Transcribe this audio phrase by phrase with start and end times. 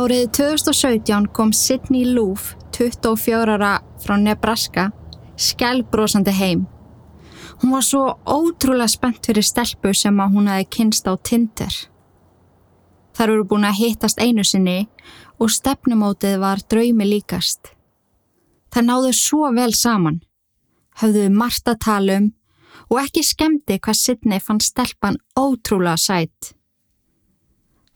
[0.00, 4.86] Árið 2017 kom Sidney Loof, 24 ára frá Nebraska,
[5.36, 6.62] skælbrósandi heim.
[7.60, 11.74] Hún var svo ótrúlega spennt fyrir stelpu sem að hún hafi kynst á Tinder.
[13.12, 14.88] Þar eru búin að hittast einu sinni
[15.36, 17.74] og stefnumótið var draumi líkast.
[18.72, 20.22] Það náðu svo vel saman,
[20.96, 22.34] höfðuðu margt að tala um
[22.88, 26.54] og ekki skemmti hvað Sidney fann stelpan ótrúlega sætt.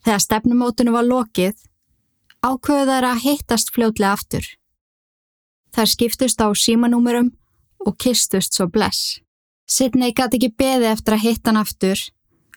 [0.04, 1.54] Þegar stefnumótinu var lokið,
[2.44, 4.46] ákveðu þær að hittast fljótlega aftur.
[5.74, 7.32] Þær skiptust á símanúmurum
[7.86, 9.20] og kistust svo bless.
[9.66, 12.00] Sidney gæti ekki beði eftir að hitta hann aftur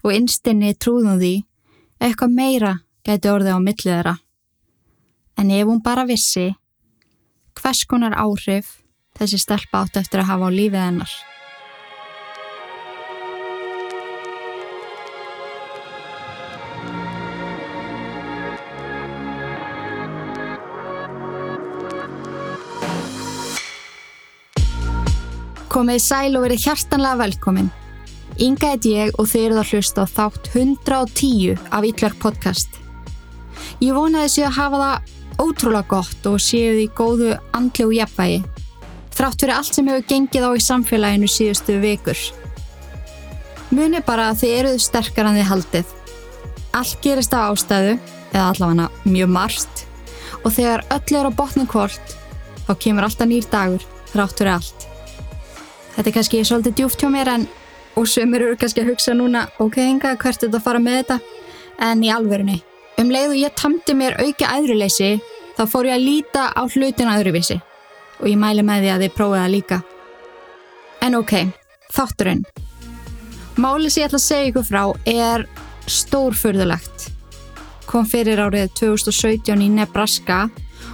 [0.04, 1.34] og innstinni trúðum því
[2.04, 2.74] eitthvað meira
[3.08, 4.16] gæti orðið á millið þeirra.
[5.38, 6.50] En ef hún bara vissi,
[7.58, 8.82] hvers konar áhrif
[9.18, 11.14] þessi stelpa átt eftir að hafa á lífið hennar.
[25.78, 27.68] Komið sæl og verið hjartanlega velkomin.
[28.42, 32.80] Inga heit ég og þið eruð að hlusta á þátt 110 af Ítlar podcast.
[33.78, 38.40] Ég vonaði séu að hafa það ótrúlega gott og séu því góðu andlegu jafnvægi.
[39.20, 42.26] Þrátt fyrir allt sem hefur gengið á í samfélaginu síðustu vikur.
[43.70, 45.96] Muni bara að þið eruð sterkar en þið haldið.
[46.82, 48.00] Allt gerist á ástæðu,
[48.34, 49.86] eða allavega mjög marst,
[50.42, 52.18] og þegar öll er á botnum kvöld,
[52.66, 54.87] þá kemur alltaf nýr dagur þrátt fyrir allt.
[55.98, 57.48] Þetta er kannski svolítið djúft hjá mér en
[57.98, 61.00] og sömur eru kannski að hugsa núna ok, enga, hvert er þetta að fara með
[61.00, 61.16] þetta
[61.88, 62.58] en í alverðinni.
[63.02, 65.10] Um leið og ég tamdi mér auka aðruleysi
[65.58, 67.58] þá fór ég að líta á hlutin aðruvísi
[68.20, 69.82] og ég mæli með því að þið prófið það líka.
[71.08, 71.34] En ok,
[71.98, 72.46] þátturinn.
[73.58, 75.48] Málið sem ég ætla að segja ykkur frá er
[75.90, 77.10] stórfurðulegt.
[77.90, 80.44] Kom fyrir árið 2017 í Nebraska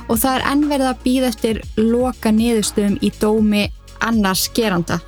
[0.07, 3.67] og það er ennverð að býða eftir loka niðurstöðum í dómi
[4.03, 4.99] annars geranda.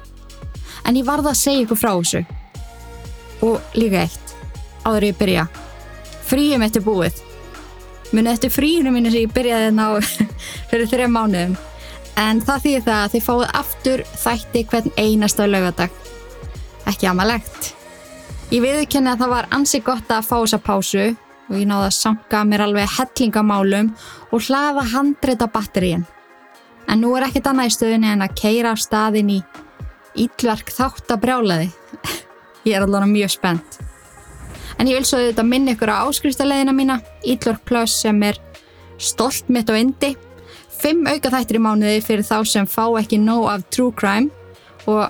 [0.85, 2.23] En ég varða að segja ykkur frá þessu.
[3.45, 4.35] Og líka eitt,
[4.85, 5.45] áður ég byrja.
[6.25, 7.21] Fríum eftir búið.
[8.13, 9.87] Munið eftir fríinu mínu sem ég byrjaði ná
[10.69, 11.55] fyrir þrejum mánuðum.
[12.15, 16.01] En það þýðir það að þið fáið aftur þætti hvern einasta lögadag.
[16.87, 17.71] Ekki amalegt.
[18.53, 21.05] Ég viðkenni að það var ansi gott að fá þessa pásu
[21.49, 23.89] og ég náði að sanga mér alveg hellingamálum
[24.31, 26.05] og hlaða handreita batteríin.
[26.91, 29.39] En nú er ekkert annað í stöðunni en að keira á staðin í
[30.25, 31.71] ítlverk þáttabrjálaði.
[32.67, 33.79] Ég er allavega mjög spennt.
[34.75, 38.39] En ég vil svo auðvitað minna ykkur á áskriftaleðina mína, Ítlverk Plus sem er
[38.99, 40.15] stolt mitt og indi.
[40.75, 44.27] Fimm auka þættir í mánuði fyrir þá sem fá ekki nóg af true crime
[44.91, 45.07] og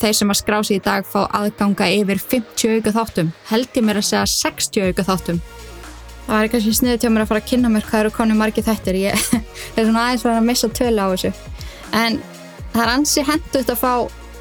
[0.00, 3.34] þeir sem að skrá sig í dag fá aðganga yfir 50 auka þáttum.
[3.50, 5.42] Held ég mér að segja 60 auka þáttum.
[6.24, 8.64] Það er kannski sniðið til mér að fara að kynna mér hvað eru konu margir
[8.64, 9.00] þættir.
[9.04, 11.32] Ég er svona aðeins verið að missa tölu á þessu.
[11.94, 12.20] En
[12.72, 13.92] það er ansi hendugt að fá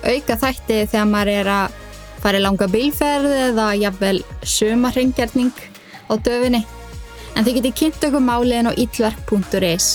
[0.04, 1.76] auka þætti þegar maður er að
[2.24, 4.16] fara í langa bílferð eða jafnvel
[4.48, 5.52] sumarringjarning
[6.08, 6.64] á döfinni.
[7.36, 9.92] En þið getið kynnt okkur máliðin á ítlverk.is.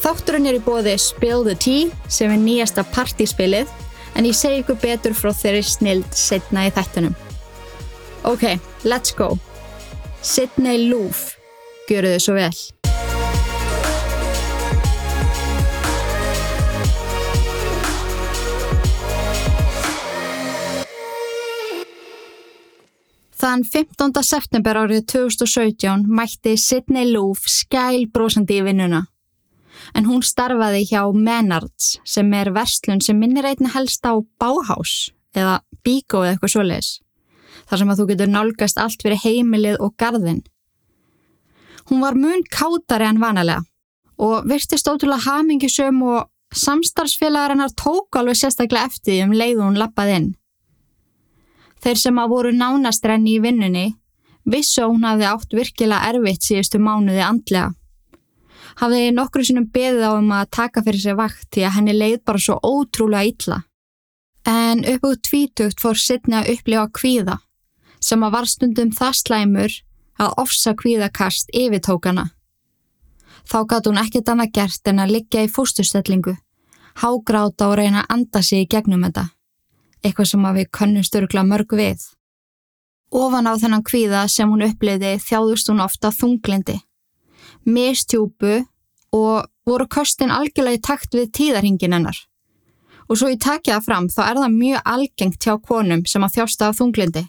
[0.00, 3.68] Þátturinn er í bóði Spill the Tea sem er nýjasta partíspilið
[4.16, 7.16] en ég segi ykkur betur frá þeirri snild setna í þættunum.
[8.30, 8.46] Ok,
[8.84, 9.34] let's go!
[10.20, 11.30] Sidney Loof,
[11.88, 12.56] gjöru þið svo vel.
[23.40, 24.20] Þann 15.
[24.20, 29.06] september árið 2017 mætti Sidney Loof skæl brosandi í vinnuna.
[29.96, 35.62] En hún starfaði hjá Menards sem er verslun sem minnir einnig helst á Bauhaus eða
[35.80, 36.98] Bíkó eða eitthvað svoleiðis
[37.70, 40.42] þar sem að þú getur nálgast allt fyrir heimilið og gardin.
[41.88, 43.62] Hún var mun kátari en vanalega
[44.20, 50.14] og virtist ótrúlega hamingisum og samstarfsfélagar hennar tók alveg sérstaklega eftir um leið hún lappað
[50.16, 50.28] inn.
[51.80, 53.86] Þeir sem að voru nánastrenni í vinnunni
[54.50, 57.70] vissu að hún hafði átt virkilega erfitt síðustu mánuði andlega.
[58.80, 62.18] Hafði nokkru sinum beðið á um að taka fyrir sér vakt því að henni leið
[62.26, 63.62] bara svo ótrúlega illa.
[64.48, 67.38] En upp út tvítugt fór Sidney að upplifa kvíða
[68.00, 69.78] sem að var stundum það slæmur
[70.20, 72.30] að ofsa kvíðakast yfirtókana.
[73.48, 76.36] Þá gatt hún ekkert annað gert en að liggja í fóstustellingu,
[77.00, 79.28] hágráta og reyna að anda sig í gegnum þetta,
[80.04, 82.04] eitthvað sem að við könnum störgla mörg við.
[83.10, 86.76] Ofan á þennan kvíða sem hún uppliði þjáðust hún ofta þunglindi,
[87.66, 88.60] mistjúpu
[89.16, 92.18] og voru köstin algjörlega í takt við tíðarhingin hennar.
[93.10, 96.36] Og svo ég takja það fram þá er það mjög algengt hjá konum sem að
[96.36, 97.24] þjásta af þunglindi.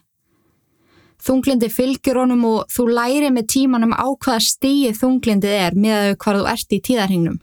[1.22, 6.40] Þunglindi fylgjur honum og þú læri með tímanum á hvaða stíi þunglindið er með hvað
[6.40, 7.38] þú ert í tíðarhingnum.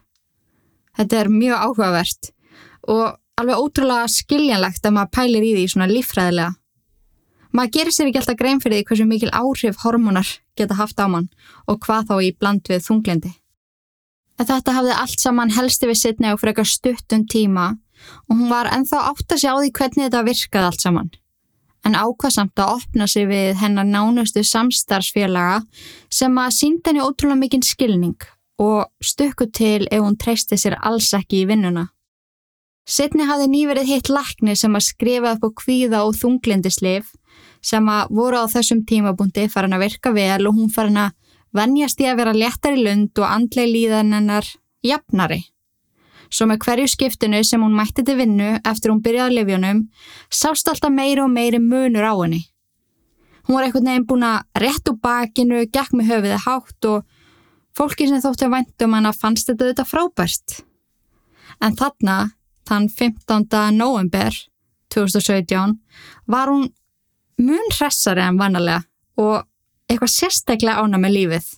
[0.99, 2.31] Þetta er mjög áhugavert
[2.91, 3.05] og
[3.39, 6.55] alveg ótrúlega skiljanlegt að maður pælir í því svona lífræðilega.
[7.55, 11.07] Maður gerir sér ekki alltaf grein fyrir því hversu mikil áhrif hormonar geta haft á
[11.07, 11.29] mann
[11.65, 13.31] og hvað þá í bland við þunglindi.
[14.39, 17.71] En þetta hafði allt saman helsti við sittni á eitthvað stuttum tíma
[18.27, 21.09] og hún var enþá átt að sjá því hvernig þetta virkaði allt saman
[21.87, 25.61] en ákvaðsamt að opna sig við hennar nánustu samstarfsfélaga
[26.11, 28.27] sem að sínda henni ótrúlega mikinn skilning
[28.59, 31.87] og stökku til ef hún treysti sér alls ekki í vinnuna.
[32.89, 37.13] Setni hafði nýverið hitt lakni sem að skrifa upp á kvíða og þunglindislif
[37.61, 41.15] sem að voru á þessum tímabúndi farin að virka vel og hún farin að
[41.55, 44.49] vennjast í að vera léttar í lund og andlega líðan hennar
[44.85, 45.43] jafnari.
[46.29, 49.83] Svo með hverju skiptinu sem hún mætti til vinnu eftir hún byrjaði að lifjónum,
[50.29, 52.43] sást alltaf meiri og meiri munur á henni.
[53.47, 57.07] Hún var einhvern veginn búin að rétt úr bakinu, gekk með höfiði hátt og
[57.77, 60.59] fólki sem þótti að væntum hana fannst þetta þetta frábært.
[61.65, 62.17] En þarna,
[62.69, 63.47] þann 15.
[63.73, 64.37] november
[64.93, 65.79] 2017,
[66.29, 66.69] var hún
[67.41, 68.83] mun hressari en vanalega
[69.17, 69.47] og
[69.89, 71.49] eitthvað sérstaklega ána með lífið.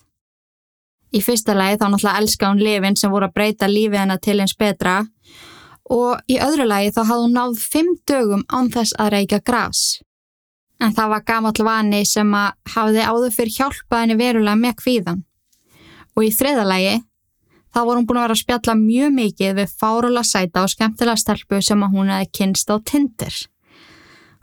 [1.12, 4.38] Í fyrsta lagi þá náttúrulega elska hún lifin sem voru að breyta lífið hennar til
[4.40, 5.02] eins betra
[5.92, 10.00] og í öðru lagi þá hafði hún náð fimm dögum án þess að reyka græs.
[10.80, 15.20] En það var gamall vani sem að hafiði áður fyrir hjálpað henni verulega með kvíðan.
[16.16, 16.96] Og í þriða lagi
[17.72, 21.20] þá voru hún búin að vera að spjalla mjög mikið við fárula sæta og skemmtilega
[21.20, 23.38] stelpu sem að hún hefði kynst á tindir.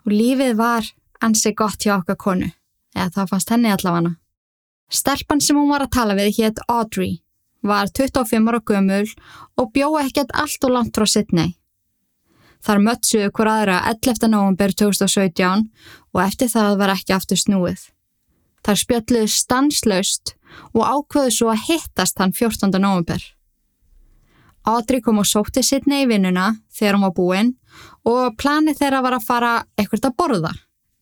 [0.06, 0.86] Og lífið var
[1.20, 2.50] ansi gott hjá okkar konu,
[2.96, 4.19] eða það fannst henni allavega.
[4.90, 7.20] Stelpan sem hún var að tala við hétt Audrey,
[7.62, 9.06] var 25 ára gömul
[9.56, 11.54] og bjóði ekkert allt og langt frá Sydney.
[12.60, 14.28] Þar mötsuðu hver aðra 11.
[14.32, 15.68] november 2017
[16.12, 17.86] og eftir það var ekki aftur snúið.
[18.66, 20.34] Þar spjalluðu stanslaust
[20.74, 22.74] og ákveðu svo að hittast hann 14.
[22.82, 23.22] november.
[24.68, 27.54] Audrey kom og sótti Sydney í vinnuna þegar hún var búinn
[28.10, 30.52] og planið þeirra var að fara ekkert að borða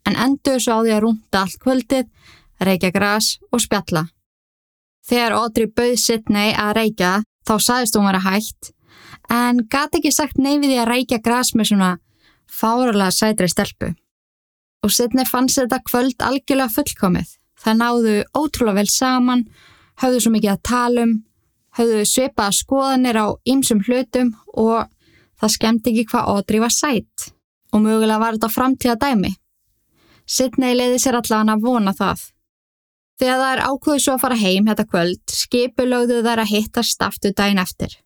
[0.06, 2.06] en endur svo á því að rúnda allt kvöldið
[2.64, 4.06] reykja græs og spjalla.
[5.08, 7.12] Þegar Audrey bauð Sidney að reykja
[7.48, 8.72] þá saðist hún vera hægt
[9.32, 11.90] en gati ekki sagt neyfiði að reykja græs með svona
[12.48, 13.92] fáralega sætri stelpu.
[14.84, 17.32] Og Sidney fannst þetta kvöld algjörlega fullkomið.
[17.58, 19.48] Það náðu ótrúlega vel saman,
[19.98, 21.16] höfðu svo mikið að tala um,
[21.78, 24.86] höfðu svipaða skoðanir á ýmsum hlutum og
[25.40, 27.32] það skemmt ekki hvað Audrey var sætt
[27.74, 29.34] og mögulega var þetta framtíða dæmi.
[30.28, 32.22] Sidney leiði sér allavega að vona það.
[33.18, 37.58] Þegar er ákvöðu svo að fara heim þetta kvöld, skipulögðu þær að hittast aftur daginn
[37.58, 37.96] eftir.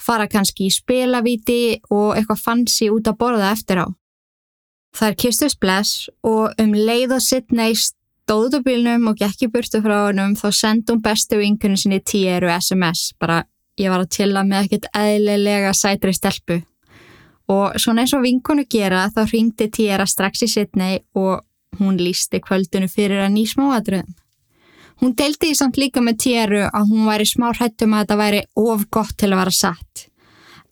[0.00, 1.60] Fara kannski í spilavíti
[1.92, 3.86] og eitthvað fansi út að borða eftir á.
[5.04, 9.50] Er kistust bless og um leið og Sidney stóð út á bílnum og gekk í
[9.52, 13.12] burtu frá honum þá sendum bestu vinkunni sinni tíru SMS.
[13.20, 13.42] Bara
[13.76, 16.62] ég var að tilla með ekkert eðlilega sætri stelpu.
[17.52, 21.44] Og svona eins og vinkunu gera þá ringdi tíra strax í Sidney og
[21.76, 24.16] hún lísti kvöldunu fyrir að ný smáadröðum.
[25.00, 28.42] Hún deildi því samt líka með Tjeru að hún væri smá hrættum að þetta væri
[28.56, 30.06] of gott til að vera satt.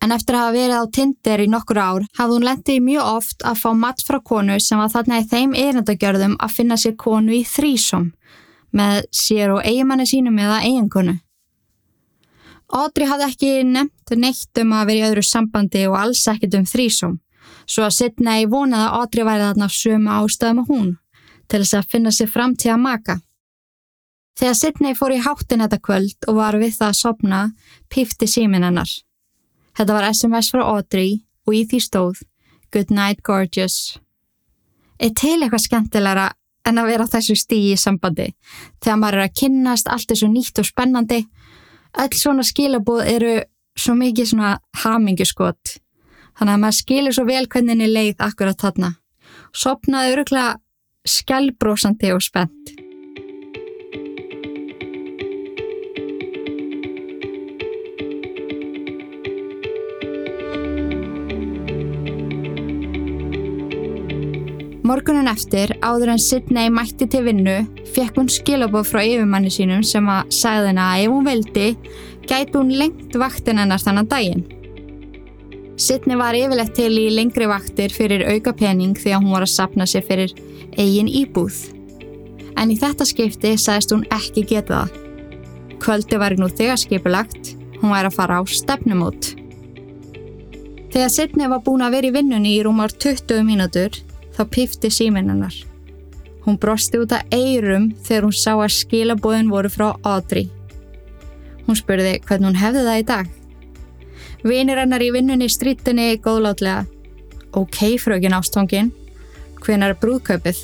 [0.02, 3.44] En eftir að hafa verið á Tinder í nokkur ár hafði hún lendið mjög oft
[3.44, 7.36] að fá mat frá konu sem var þarna í þeim eirindagjörðum að finna sér konu
[7.36, 8.10] í þrísom
[8.74, 11.18] með sér og eigimanni sínum eða eiginkonu.
[12.74, 16.66] Audrey hafði ekki nefnt neitt um að vera í öðru sambandi og alls ekkit um
[16.68, 17.20] þrísom
[17.66, 20.90] svo að Sidney vonaði að Audrey væri þarna sömu ástæðum og hún
[21.48, 23.18] til þess að finna sér framtíða maka.
[24.34, 27.40] Þegar Sidney fór í háttin þetta kvöld og var við það að sopna,
[27.92, 28.90] pifti símin hennar.
[29.78, 32.22] Þetta var SMS frá Audrey og í því stóð
[32.74, 34.00] Good night gorgeous.
[34.98, 36.26] Er til eitthvað skemmtilegra
[36.66, 38.32] en að vera þessu stígi í sambandi
[38.82, 41.20] þegar maður er að kynnast allt svo nýtt og spennandi.
[42.02, 43.34] Öll svona skilabóð eru
[43.78, 45.76] svo mikið svona haminguskot.
[46.34, 48.96] Þannig að maður skilur svo vel hvernig henni leið akkurat þarna.
[49.54, 50.56] Sopnaði öruglega
[51.06, 52.83] skjálbrósandi og spennt.
[64.84, 67.54] Morgunin eftir, áður en Sidney mætti til vinnu,
[67.94, 71.68] fekk hún skilabóð frá yfirmanni sínum sem að sagði henn að ef hún veldi,
[72.28, 74.44] gæti hún lengt vaktin hennar þannan daginn.
[75.80, 79.54] Sidney var yfirlegt til í lengri vaktir fyrir auka pening því að hún var að
[79.54, 80.36] sapna sér fyrir
[80.76, 81.64] eigin íbúð.
[82.60, 85.02] En í þetta skipti sagðist hún ekki geta það.
[85.80, 89.32] Kvöldi var nú þegar skipulagt, hún væri að fara á stefnumót.
[90.92, 95.30] Þegar Sidney var búin að vera í vinnunni í rúmar 20 mínútur þá pifti síminn
[95.30, 95.54] hennar.
[96.44, 100.50] Hún brosti út af eirum þegar hún sá að skilabóðin voru frá Audrey.
[101.64, 103.30] Hún spurði hvernig hún hefði það í dag.
[104.44, 106.84] Vinir hennar í vinnunni strítinni góðlátlega.
[107.56, 108.90] Ok, frökin ástfangin,
[109.62, 110.58] hvenar er brúðkaupið?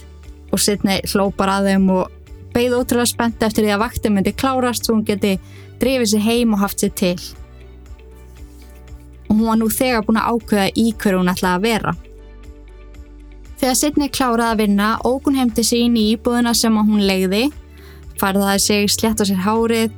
[0.51, 2.11] Og Sidney hlópar að þeim og
[2.53, 5.37] beigð ótrúlega spennt eftir því að vakti myndi klárast svo hún geti
[5.81, 7.15] drifið sér heim og haft sér til.
[9.31, 11.95] Og hún var nú þegar búin að ákveða í hverju hún ætlaði að vera.
[13.61, 17.51] Þegar Sidney kláraði að vinna, óg hún heimti sín í íbúðina sem hún legði,
[18.17, 19.91] farðaði sig, sletta sér hárið,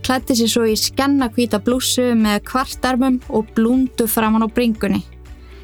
[0.00, 5.02] klætti sér svo í skenna hvita blúsu með kvartarmum og blúndu framann á bringunni,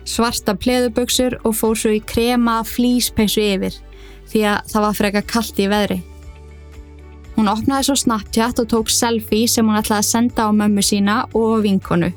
[0.04, 3.80] svarta pleðuböksur og fór svo í krema flýspeysu yfir
[4.28, 5.98] því að það var freka kallt í veðri.
[7.38, 11.22] Hún opnaði svo Snapchat og tók selfie sem hún ætlaði að senda á mömmu sína
[11.32, 12.12] og vinkonu.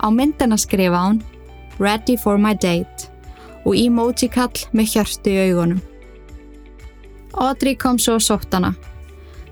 [0.00, 1.20] Á myndina skrifa hún
[1.76, 2.99] Ready for my date
[3.64, 5.80] og emoji kall með hjörtu í augunum.
[7.40, 8.72] Audrey kom svo og sótt hana.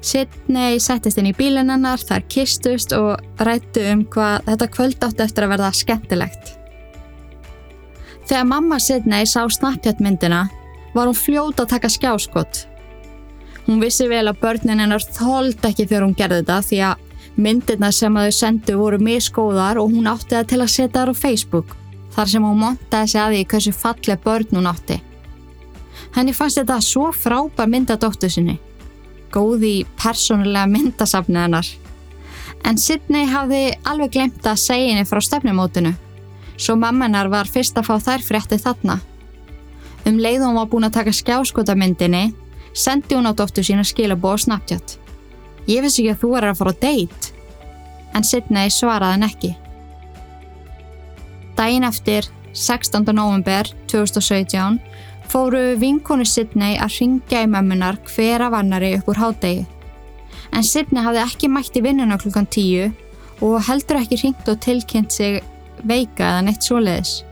[0.00, 5.24] Sidney settist inn í bílinn hennar, þar kistust og rættu um hvað þetta kvöld átti
[5.24, 6.54] eftir að verða skemmtilegt.
[8.28, 10.46] Þegar mamma Sidney sá Snapchat myndina
[10.94, 12.66] var hún fljóta að taka skjáskott.
[13.66, 17.04] Hún vissi vel að börnin hennar þóld ekki þegar hún gerði þetta því að
[17.38, 21.12] myndirna sem að þau sendu voru miskóðar og hún átti það til að setja þar
[21.12, 21.76] á Facebook
[22.14, 24.98] þar sem hún montaði sig að því hversu falleg börn hún átti.
[26.16, 28.56] Henni fannst þetta svo frábær myndadóttu sinni,
[29.34, 31.68] góð í persónulega myndasafni hennar.
[32.66, 35.92] En Sidney hafði alveg glemt að segja henni frá stefnumótinu,
[36.56, 38.98] svo mammenar var fyrst að fá þær frétti þarna.
[40.08, 42.32] Um leið hún var búin að taka skjáskotamyndinni,
[42.72, 44.96] sendi hún á dóttu sína skilabó og Snapchat.
[45.68, 47.32] Ég finnst ekki að þú er að fara á date,
[48.16, 49.56] en Sidney svaraði henn ekki.
[51.58, 52.22] Dæin eftir,
[52.54, 53.02] 16.
[53.12, 54.78] november 2017,
[55.26, 59.64] fóru vinkonu Sidney að ringja í mömmunar hver af annari upp úr hádegi.
[60.54, 62.92] En Sidney hafði ekki mætt í vinnuna klukkan 10
[63.42, 65.40] og heldur ekki ringt og tilkynnt sig
[65.82, 67.24] veika eða neitt svoleiðis.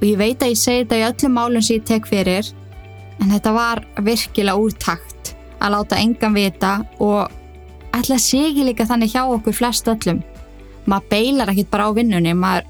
[0.00, 2.50] Og ég veit að ég segi þetta í öllum málum sem ég tek fyrir,
[3.22, 7.30] en þetta var virkilega úrtakt að láta engan vita og
[7.94, 10.18] ætla að segi líka þannig hjá okkur flest öllum.
[10.90, 12.66] Maður beilar ekkit bara á vinnunni, maður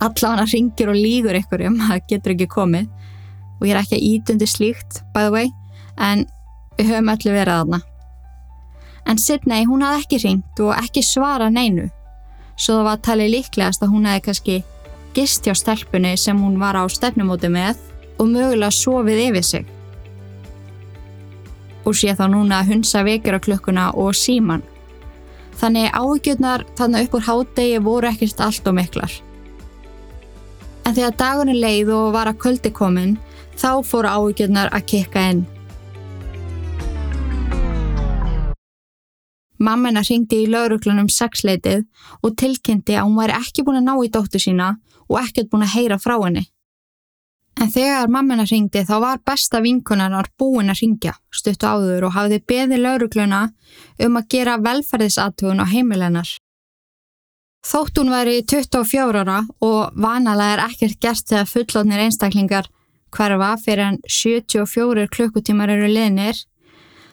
[0.00, 1.38] allavega ringir og lígur
[1.68, 2.90] um að það getur ekki komið.
[3.60, 5.54] Og ég er ekki að ítundi slíkt by the way
[6.00, 6.26] en
[6.78, 7.80] við höfum öllu verið aðna
[9.10, 11.88] en Sidney hún hafði ekki ringt og ekki svara neinu.
[12.60, 14.56] Svo það var talið líklegast að hún hefði kannski
[15.16, 17.80] gist hjá stelpunni sem hún var á stefnumóti með
[18.20, 19.64] og mögulega sofið yfir sig.
[21.88, 23.02] Og sé þá núna að hunsa
[23.42, 24.62] klukkuna og síman
[25.60, 29.12] þannig áhugjurnar þannig upp úr hádegi voru ekkert allt og miklar
[30.90, 33.12] En þegar dagunni leið og var að kvöldi komin,
[33.54, 35.44] þá fóru áhugjörnar að kikka inn.
[39.62, 41.84] Mammina ringdi í lauruglunum sexleitið
[42.26, 44.72] og tilkynnti að hún væri ekki búin að ná í dóttu sína
[45.06, 46.48] og ekkert búin að heyra frá henni.
[47.62, 52.42] En þegar mammina ringdi þá var besta vinkunarnar búin að ringja, stuttu áður og hafði
[52.50, 53.46] beði laurugluna
[54.02, 56.34] um að gera velferðisatúun á heimilennar.
[57.60, 62.70] Þótt hún væri 24 ára og vanalega er ekkert gert þegar fullotnir einstaklingar
[63.12, 66.38] hverfa fyrir en 74 klukkutímar eru liðnir,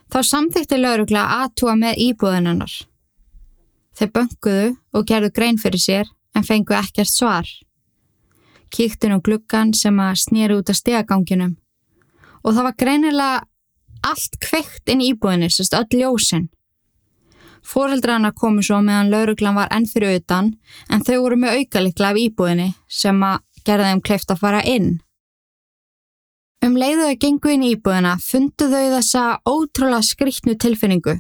[0.08, 2.74] þá samþykti laurugla aðtúa með íbúðinannar.
[3.98, 7.48] Þeir bönguðu og gerðu grein fyrir sér en fengu ekkert svar.
[8.72, 11.58] Kíktinn og gluggan sem að snýra út af stegaganginum
[12.44, 13.40] og það var greinilega
[14.08, 16.48] allt kveikt inn í íbúðinni, sérst öll ljósinn.
[17.68, 20.54] Fóreldrana komu svo meðan lauruglan var enn fyrir utan
[20.94, 24.94] en þau voru með aukalikla af íbúðinni sem að gerða þeim kleift að fara inn.
[26.64, 31.18] Um leiðuðu gengu inn í íbúðina fundu þau þessa ótrúlega skriktnu tilfinningu.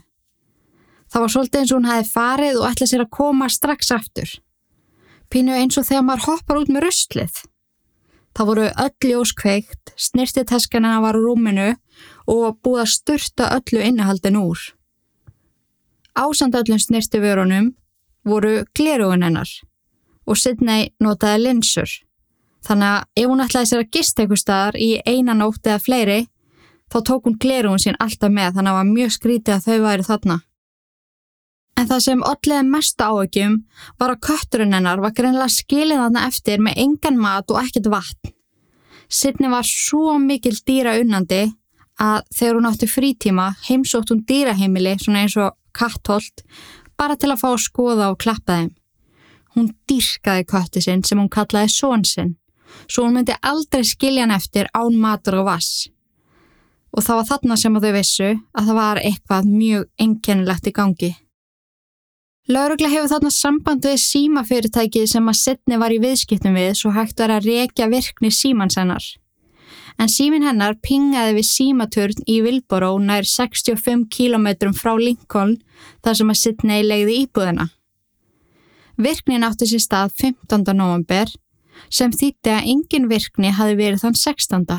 [1.11, 4.31] Það var svolítið eins og hún hefði farið og ætla sér að koma strax aftur.
[5.31, 7.43] Pínu eins og þegar maður hoppar út með röstlið.
[8.37, 11.69] Það voru öll jóskveikt, snirtiteskanina var úr rúminu
[12.29, 14.59] og búið að styrta öllu innihaldin úr.
[16.17, 17.71] Ásandallum snirti vörunum
[18.27, 19.50] voru glerugun hennar
[20.27, 21.91] og Sidney notaði linsur.
[22.67, 26.17] Þannig að ef hún ætlaði sér að gista eitthvað staðar í einan ótt eða fleiri,
[26.91, 29.86] þá tók hún glerugun sín alltaf með þannig að það var mjög skrítið að þau
[29.86, 30.38] væri þarna.
[31.77, 33.55] En það sem allega mest áökjum
[34.01, 38.33] var að kötturinn hennar var greinlega skilin þarna eftir með engan mat og ekkert vatn.
[39.07, 41.45] Sidney var svo mikil dýra unnandi
[42.01, 46.43] að þegar hún átti frítíma heimsótt hún dýraheimili svona eins og kattholt
[46.98, 48.72] bara til að fá að skoða og klappa þeim.
[49.55, 52.34] Hún dýrkaði kötti sinn sem hún kallaði són sinn,
[52.89, 55.88] svo hún myndi aldrei skilja hann eftir án matur og vass.
[56.98, 61.10] og það var þarna sem þau vissu að það var eitthvað mjög einkennilegt í gangi.
[62.48, 67.19] Laurugla hefur þarna samband við símafyrirtækið sem að Sidney var í viðskiptum við svo hægt
[67.19, 69.03] var að rekja virkni símans hennar.
[69.97, 75.55] En símin hennar pingaði við símaturn í Vilboró nær 65 km frá Lincoln
[76.05, 77.69] þar sem að Sidney legði íbúðina.
[78.97, 80.73] Virknin átti sér stað 15.
[80.77, 81.33] november
[81.93, 84.77] sem þýtti að engin virkni hafi verið þann 16.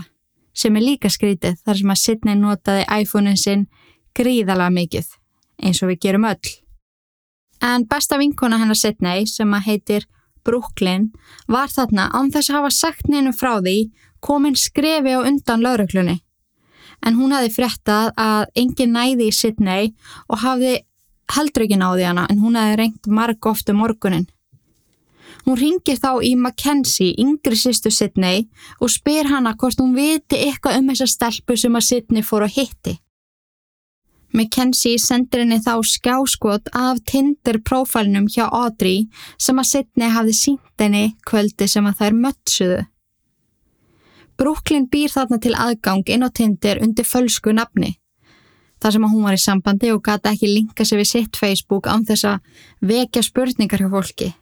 [0.54, 3.66] sem er líka skrítið þar sem að Sidney notaði iPhone-in sinn
[4.18, 5.10] gríðalega mikið,
[5.62, 6.54] eins og við gerum öll.
[7.62, 10.06] En besta vinkona hennar Sidney sem að heitir
[10.46, 11.10] Brooklyn
[11.50, 16.18] var þarna án þess að hafa sagt neinu frá því komin skrefi á undan lauruglunni.
[17.06, 19.92] En hún hafi frettað að engin næði í Sidney
[20.26, 20.80] og hafði
[21.34, 24.26] heldur ekki náði hana en hún hafi reynt marg ofta um morgunin.
[25.46, 28.48] Hún ringir þá í Mackenzie, yngri sýstu Sidney
[28.82, 32.58] og spyr hana hvort hún viti eitthvað um þessa stelpu sem að Sidney fór að
[32.58, 32.98] hitti.
[34.36, 39.06] Mackenzie sendir henni þá skjáskot af Tinder prófælnum hjá Audrey
[39.40, 42.82] sem að Sidney hafði sínt henni kvöldi sem að þær mötsuðu.
[44.38, 47.96] Brooklyn býr þarna til aðgang inn á Tinder undir fölsku nafni.
[48.78, 51.90] Þar sem að hún var í sambandi og gata ekki linka sig við sitt Facebook
[51.90, 54.34] án þess að vekja spurningar hjá fólki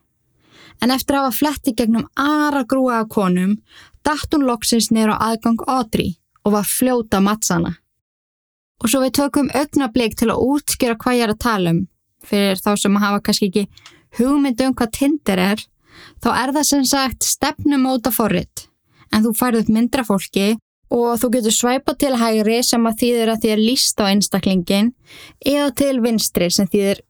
[0.83, 3.57] en eftir að hafa fletti gegnum aðra grúa af konum,
[4.05, 7.76] dætt hún loksins neyra á aðgang Audrey og var fljóta mattsana.
[8.83, 11.83] Og svo við tökum augnablik til að útskjöra hvað ég er að tala um,
[12.26, 13.65] fyrir þá sem að hafa kannski ekki
[14.19, 15.65] hugmynd um hvað Tinder er,
[16.21, 18.67] þá er það sem sagt stefnumóta forrið,
[19.13, 20.55] en þú færð upp myndra fólki
[20.93, 24.93] og þú getur svæpa til hægri sem að þýðir að þið er líst á einstaklingin
[25.45, 27.03] eða til vinstri sem þýðir,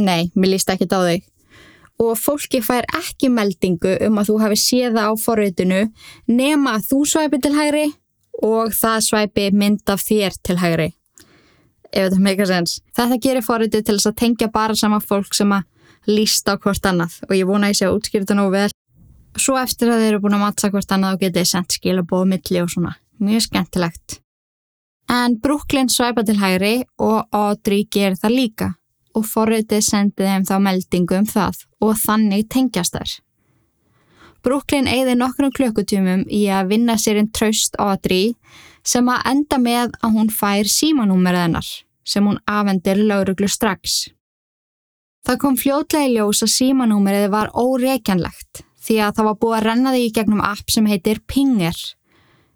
[0.00, 1.26] nei, mér líst ekki á þig
[2.00, 5.82] og fólki fær ekki meldingu um að þú hafi séða á forritinu
[6.30, 7.86] nema að þú svæpi til hægri
[8.46, 10.88] og það svæpi mynd af þér til hægri.
[11.90, 12.78] Ef þetta meikar sens.
[12.96, 15.66] Þetta gerir forritið til þess að tengja bara sama fólk sem að
[16.08, 18.70] lísta á hvort annað og ég vona að ég sé að útskýra þetta nú vel.
[19.38, 22.62] Svo eftir að þeir eru búin að mattsa hvort annað og getið sendt skilabóð milli
[22.62, 22.96] og svona.
[23.20, 24.20] Mjög skemmtilegt.
[25.10, 28.68] En Brooklyn svæpa til hægri og Audrey ger það líka
[29.18, 33.16] og forritið sendi þeim þá meldingu um það og þannig tengjast þær.
[34.46, 38.36] Brooklyn eigði nokkrum klökkutumum í að vinna sér einn traust Adri
[38.86, 41.68] sem að enda með að hún fær símanúmerið hennar
[42.06, 44.08] sem hún afendir lauruglu strax.
[45.26, 49.66] Það kom fljótlega í ljós að símanúmerið var óreikjanlegt því að það var búið að
[49.66, 51.76] renna því í gegnum app sem heitir Pinger,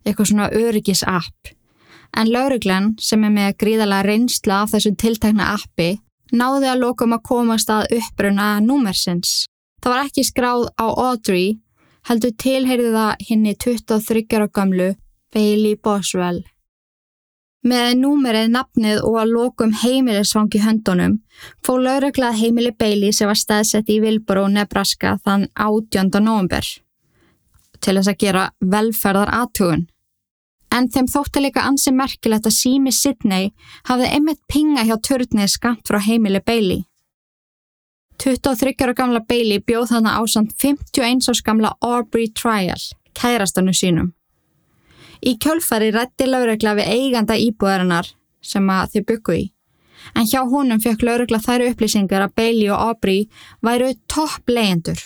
[0.05, 1.53] eitthvað svona öryggis app.
[2.15, 5.97] En lauruglan sem er með gríðala reynsla af þessum tiltakna appi
[6.35, 9.45] náði að lokum að komast að uppbruna númersins.
[9.83, 11.59] Það var ekki skráð á Audrey,
[12.09, 14.91] heldur tilheyrði það henni 23 ára gamlu
[15.35, 16.43] Bailey Boswell.
[17.65, 21.15] Með númerið, nafnið og að lokum heimilisvangi höndunum
[21.65, 26.11] fóð lauraglað heimili Bailey sem var staðsett í Vilboro, Nebraska þann 18.
[26.21, 26.67] november
[27.81, 29.87] til þess að gera velferðar aðtugun.
[30.75, 33.53] En þeim þótti líka ansi merkilegt að sími Sidney
[33.89, 36.85] hafði einmitt pinga hjá törnið skamt frá heimili Bailey.
[38.21, 42.81] 23 ára gamla Bailey bjóð hana ásand 51 árs gamla Aubrey Trial,
[43.17, 44.13] kærastanu sínum.
[45.23, 48.11] Í kjölfari rætti laurugla við eiganda íbúðarinnar
[48.45, 49.45] sem að þau byggu í.
[50.13, 53.29] En hjá honum fekk laurugla þær upplýsingar að Bailey og Aubrey
[53.65, 55.01] væru topp leyendur.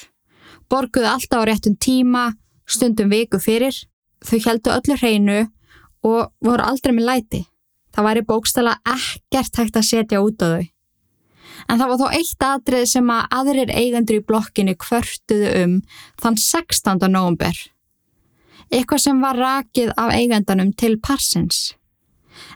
[0.69, 2.33] Borguðu alltaf á réttum tíma,
[2.67, 3.77] stundum viku fyrir.
[4.25, 5.39] Þau heldu öllu hreinu
[6.07, 7.45] og voru aldrei með læti.
[7.95, 10.67] Það væri bókstala ekkert hægt að setja út á þau.
[11.69, 15.75] En það var þó eitt atrið sem að aðrir eigendur í blokkinni kvörtuðu um
[16.23, 17.09] þann 16.
[17.11, 17.57] november.
[18.69, 21.73] Eitthvað sem var rakið af eigandanum til parsins.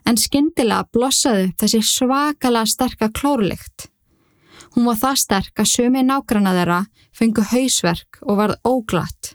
[0.06, 3.88] En skyndilega blossaðu þessi svakala sterka klórlikt.
[4.74, 6.80] Hún var það sterk að sumi nágrana þeirra
[7.16, 9.34] fengu hausverk og varð óglatt.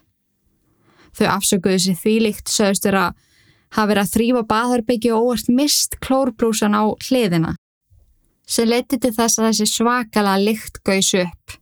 [1.18, 3.16] Þau afsökuðu sér þvílikt sögustur að
[3.74, 7.54] hafa verið að þrýfa baðarbyggi og óvart mist klórbrúsan á hliðina
[8.48, 11.56] sem leti til þess að þessi svakala lykt gauðs upp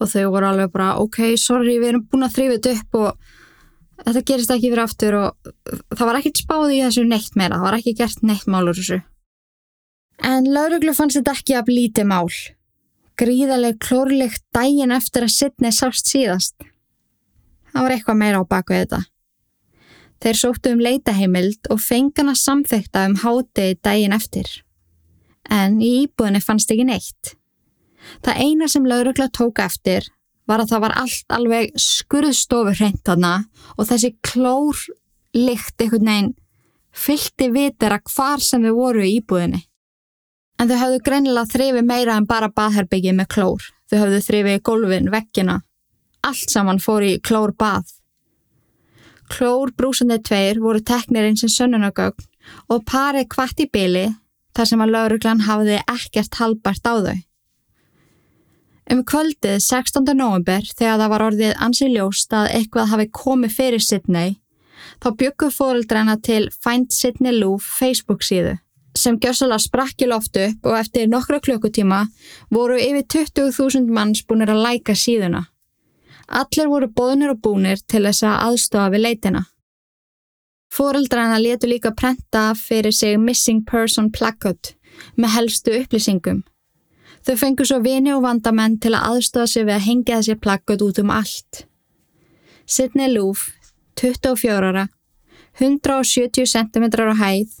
[0.00, 3.33] og þau voru alveg bara ok, sorry, við erum búin að þrýfa þetta upp og
[4.02, 5.52] þetta gerist ekki fyrir aftur og
[5.94, 9.00] það var ekkert spáði í þessu neitt meira, það var ekki gert neitt málur þessu.
[10.24, 12.30] En lauruglu fannst þetta ekki að blíti mál.
[13.18, 16.54] Gríðarlega klórlikt dægin eftir að Sidney sást síðast.
[17.70, 19.00] Það var eitthvað meira á baku þetta.
[20.22, 24.48] Þeir sóttu um leitaheimild og fengana samþekta um hátegi dægin eftir.
[25.50, 27.34] En í íbúðinni fannst ekki neitt.
[28.24, 30.08] Það eina sem laurugla tók eftir
[30.48, 33.34] var að það var allt alveg skurðstofur hreint þarna
[33.76, 34.80] og þessi klór
[35.34, 36.34] lykt einhvern veginn
[36.94, 39.64] fyllti vitera hvar sem þau voru í íbúðinni.
[40.60, 43.64] En þau hafðu greinilega þrifið meira en bara baðherbyggið með klór.
[43.90, 45.56] Þau hafðu þrifið gólfin, vekkina.
[46.24, 47.90] Allt saman fór í klór bað.
[49.32, 52.28] Klór brúsandi tveir voru teknir eins og sönnunagögn
[52.70, 54.06] og parið kvart í byli
[54.54, 57.16] þar sem að lauruglan hafiði ekkert halbart á þau.
[58.92, 60.10] Um kvöldið 16.
[60.12, 64.34] november þegar það var orðið ansi ljóst að eitthvað hafi komið fyrir Sidney
[65.00, 68.58] þá byggu fóreldræna til Find Sidney Lou Facebook síðu
[68.98, 72.04] sem gjössala sprakki loft upp og eftir nokkra klukkutíma
[72.54, 75.48] voru yfir 20.000 manns búinir að læka síðuna.
[76.28, 79.42] Allir voru bóðnir og búnir til þess að aðstofa við leitina.
[80.74, 84.74] Fóreldrana letu líka prenta fyrir sig Missing Person Placket
[85.18, 86.42] með helstu upplýsingum.
[87.24, 90.82] Þau fengur svo vini og vandamenn til að aðstofa sig við að hengja þessi placket
[90.84, 91.62] út um allt.
[92.66, 93.46] Sidney Loof,
[93.96, 94.88] 24 ára,
[95.60, 97.54] 170 cm á hæð,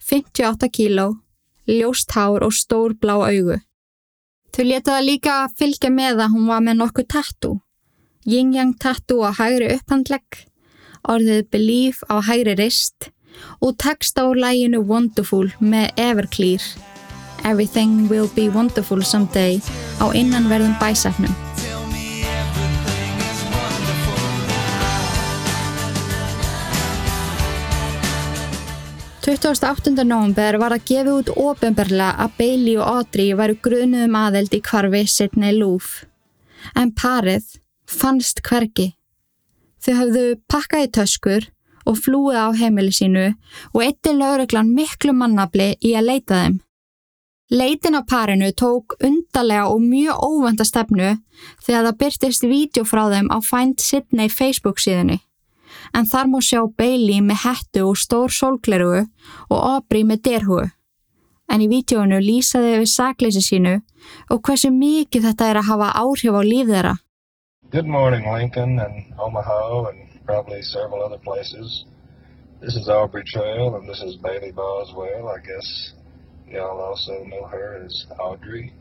[0.00, 1.06] 58 kíló,
[1.68, 3.58] ljóst hár og stór blá augu.
[4.54, 7.52] Þau letaði líka að fylgja með að hún var með nokkuð tattu.
[8.24, 10.44] Yin-yang tattu á hægri upphandlegg,
[11.04, 13.10] orðið Believe á hægri rist
[13.60, 16.93] og text á læginu Wonderful með Everclear.
[17.44, 19.60] Everything will be wonderful someday
[20.00, 21.34] á innanverðum bæsafnum.
[29.24, 30.04] 28.
[30.04, 35.00] november var að gefa út ofinberlega að Bailey og Audrey væru grunuðum aðeld í kvarfi
[35.08, 36.02] Sidney Loof.
[36.76, 37.54] En parið
[37.88, 38.90] fannst hvergi.
[39.80, 41.48] Þau hafðu pakkað í töskur
[41.88, 43.24] og flúið á heimili sínu
[43.72, 46.60] og eittir lauruglan miklu mannabli í að leita þeim.
[47.54, 51.10] Leitin á parinu tók undarlega og mjög óvönda stefnu
[51.62, 55.20] þegar það byrtist vídeo frá þeim á Find Sidney Facebook síðunni
[55.94, 59.04] en þar múi sjá Bailey með hettu og stór sólglerugu
[59.50, 60.66] og Aubrey með derhugu.
[61.52, 63.74] En í vítjónu lýsaði við sakleysi sínu
[64.32, 66.94] og hversu mikið þetta er að hafa áhrif á líf þeirra.
[67.70, 71.84] Good morning Lincoln and Omaha and probably several other places.
[72.60, 75.28] This is Aubrey Trail and this is Bailey Boswell.
[75.28, 75.92] I guess
[76.54, 78.72] y'all also know her as Audrey.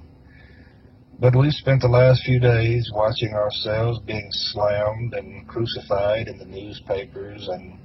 [1.19, 6.45] But we've spent the last few days watching ourselves being slammed and crucified in the
[6.45, 7.79] newspapers and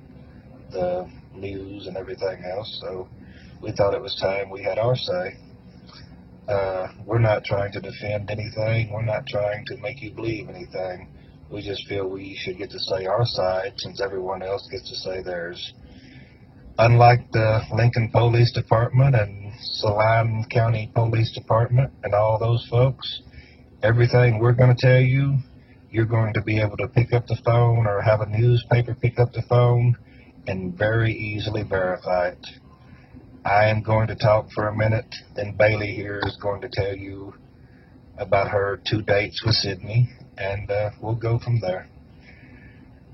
[0.70, 3.08] the news and everything else, so
[3.62, 5.36] we thought it was time we had our say.
[6.48, 8.90] Uh, we're not trying to defend anything.
[8.92, 11.08] We're not trying to make you believe anything.
[11.50, 14.96] We just feel we should get to say our side since everyone else gets to
[14.96, 15.74] say theirs.
[16.78, 23.22] Unlike the Lincoln Police Department and Saline County Police Department and all those folks.
[23.82, 25.38] Everything we're going to tell you,
[25.90, 29.18] you're going to be able to pick up the phone or have a newspaper pick
[29.18, 29.96] up the phone
[30.46, 32.46] and very easily verify it.
[33.44, 36.94] I am going to talk for a minute, then Bailey here is going to tell
[36.94, 37.34] you
[38.18, 41.88] about her two dates with Sydney, and uh, we'll go from there.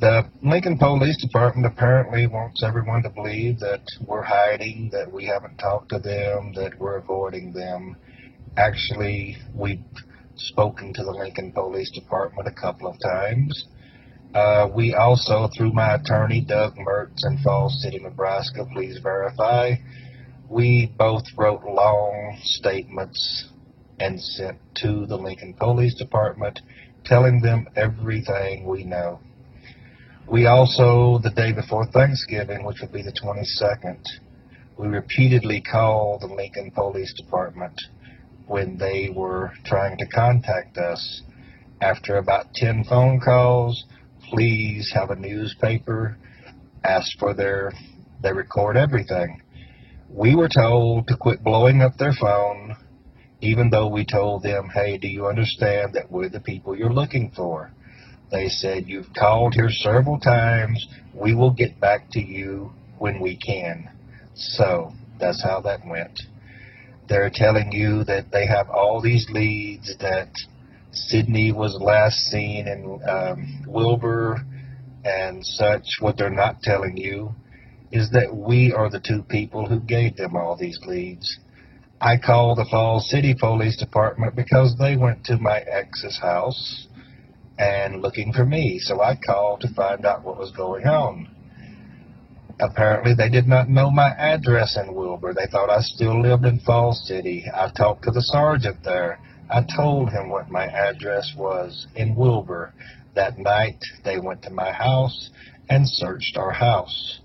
[0.00, 5.56] The Lincoln Police Department apparently wants everyone to believe that we're hiding, that we haven't
[5.58, 7.96] talked to them, that we're avoiding them.
[8.56, 9.84] Actually, we've
[10.34, 13.66] spoken to the Lincoln Police Department a couple of times.
[14.34, 19.74] Uh, we also, through my attorney, Doug Mertz in Falls City, Nebraska, please verify,
[20.48, 23.48] we both wrote long statements
[24.00, 26.60] and sent to the Lincoln Police Department
[27.04, 29.20] telling them everything we know.
[30.30, 34.02] We also, the day before Thanksgiving, which would be the 22nd,
[34.78, 37.78] we repeatedly called the Lincoln Police Department
[38.46, 41.22] when they were trying to contact us.
[41.82, 43.84] After about 10 phone calls,
[44.30, 46.16] please have a newspaper,
[46.82, 47.72] ask for their,
[48.22, 49.42] they record everything.
[50.08, 52.76] We were told to quit blowing up their phone,
[53.42, 57.30] even though we told them, hey, do you understand that we're the people you're looking
[57.36, 57.72] for?
[58.34, 60.88] They said, You've called here several times.
[61.14, 63.88] We will get back to you when we can.
[64.34, 66.20] So that's how that went.
[67.08, 70.30] They're telling you that they have all these leads that
[70.90, 74.44] Sydney was last seen in um, Wilbur
[75.04, 75.84] and such.
[76.00, 77.36] What they're not telling you
[77.92, 81.38] is that we are the two people who gave them all these leads.
[82.00, 86.88] I called the Falls City Police Department because they went to my ex's house
[87.58, 88.78] and looking for me.
[88.78, 91.28] So I called to find out what was going on.
[92.60, 95.34] Apparently, they did not know my address in Wilbur.
[95.34, 97.44] They thought I still lived in Falls City.
[97.52, 99.18] I talked to the sergeant there.
[99.50, 102.72] I told him what my address was in Wilbur.
[103.14, 105.30] That night, they went to my house
[105.68, 107.20] and searched our house.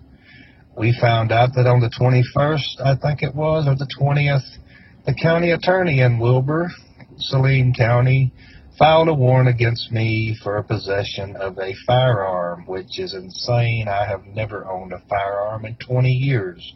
[0.78, 4.58] we found out that on the 21st, I think it was, or the 20th,
[5.06, 6.70] the county attorney in Wilbur,
[7.18, 8.32] Saline County,
[8.80, 13.90] filed a warrant against me for a possession of a firearm, which is insane.
[13.90, 16.76] I have never owned a firearm in 20 years.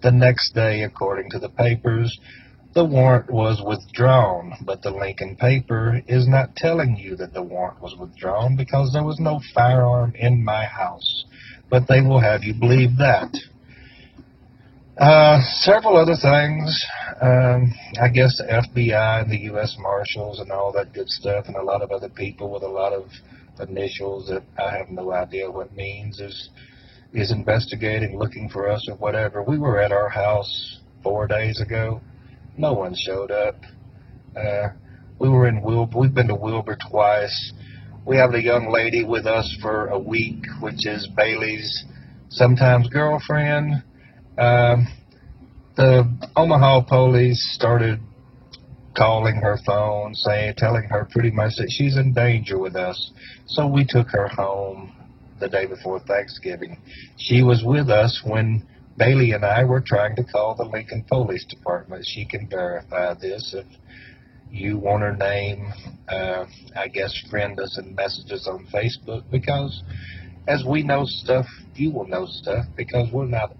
[0.00, 2.16] The next day, according to the papers,
[2.72, 7.82] the warrant was withdrawn, but the Lincoln paper is not telling you that the warrant
[7.82, 11.24] was withdrawn because there was no firearm in my house.
[11.68, 13.34] But they will have you believe that.
[15.00, 16.86] Uh, several other things.
[17.22, 19.74] Um, I guess the FBI and the U.S.
[19.78, 22.92] Marshals and all that good stuff, and a lot of other people with a lot
[22.92, 23.06] of
[23.66, 26.50] initials that I have no idea what means is
[27.14, 29.42] is investigating, looking for us or whatever.
[29.42, 32.02] We were at our house four days ago.
[32.58, 33.56] No one showed up.
[34.36, 34.68] Uh,
[35.18, 35.98] we were in Wilbur.
[35.98, 37.54] We've been to Wilbur twice.
[38.04, 41.86] We have a young lady with us for a week, which is Bailey's
[42.28, 43.82] sometimes girlfriend.
[44.40, 44.88] Um,
[45.76, 48.00] the Omaha police started
[48.96, 53.12] calling her phone, saying, telling her pretty much that she's in danger with us.
[53.46, 54.94] So we took her home
[55.40, 56.78] the day before Thanksgiving.
[57.18, 61.44] She was with us when Bailey and I were trying to call the Lincoln Police
[61.44, 62.06] Department.
[62.06, 63.66] She can verify this if
[64.50, 65.70] you want her name.
[66.08, 69.82] Uh, I guess friend us and message us on Facebook because
[70.48, 73.52] as we know stuff, you will know stuff because we're not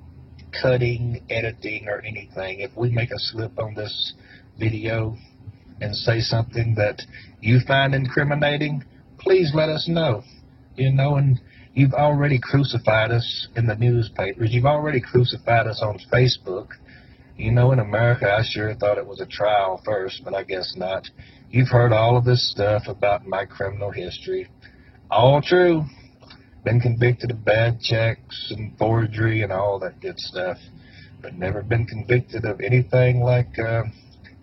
[0.62, 2.60] cutting, editing, or anything.
[2.60, 4.14] If we make a slip on this
[4.58, 5.16] video
[5.80, 7.02] and say something that
[7.40, 8.84] you find incriminating,
[9.18, 10.22] please let us know.
[10.76, 11.40] You know, and
[11.74, 14.52] you've already crucified us in the newspapers.
[14.52, 16.68] You've already crucified us on Facebook.
[17.36, 20.74] You know, in America, I sure thought it was a trial first, but I guess
[20.76, 21.08] not.
[21.50, 24.48] You've heard all of this stuff about my criminal history.
[25.10, 25.84] All true
[26.64, 30.58] been convicted of bad checks and forgery and all that good stuff,
[31.22, 33.82] but never been convicted of anything like, uh,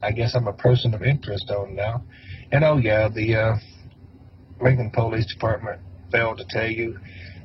[0.01, 2.03] I guess I'm a person of interest on now.
[2.51, 3.56] And oh yeah, the uh,
[4.62, 6.97] Lincoln Police Department failed to tell you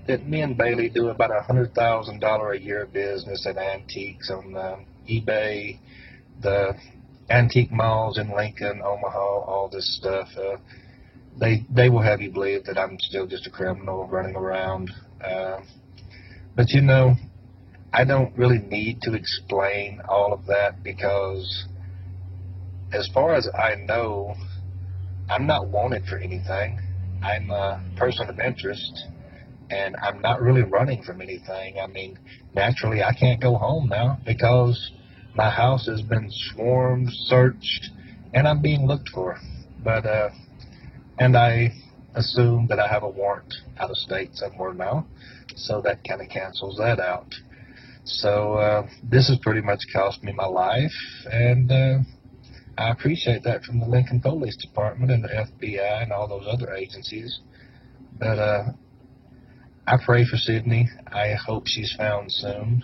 [0.06, 4.30] that me and Bailey do about a hundred thousand dollar a year business in antiques
[4.30, 4.76] on uh,
[5.08, 5.78] eBay,
[6.40, 6.74] the
[7.30, 10.28] antique malls in Lincoln, Omaha, all this stuff.
[10.36, 10.56] Uh,
[11.38, 14.90] they they will have you believe that I'm still just a criminal running around.
[15.24, 15.60] Uh,
[16.54, 17.16] but you know,
[17.92, 21.66] I don't really need to explain all of that because,
[22.92, 24.34] as far as I know,
[25.28, 26.80] I'm not wanted for anything.
[27.22, 29.06] I'm a person of interest,
[29.70, 31.78] and I'm not really running from anything.
[31.82, 32.18] I mean,
[32.54, 34.90] naturally, I can't go home now because
[35.34, 37.90] my house has been swarmed, searched,
[38.34, 39.38] and I'm being looked for.
[39.82, 40.30] But uh,
[41.18, 41.72] and I
[42.14, 45.06] assume that I have a warrant out of state somewhere now,
[45.56, 47.32] so that kind of cancels that out.
[48.04, 50.92] So uh, this has pretty much cost me my life,
[51.30, 51.98] and uh,
[52.76, 56.74] I appreciate that from the Lincoln Police Department and the FBI and all those other
[56.74, 57.40] agencies.
[58.18, 58.64] But uh,
[59.86, 60.88] I pray for Sydney.
[61.06, 62.82] I hope she's found soon.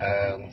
[0.00, 0.50] Um,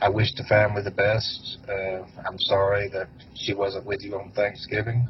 [0.00, 1.58] I wish the family the best.
[1.68, 5.08] Uh, I'm sorry that she wasn't with you on Thanksgiving.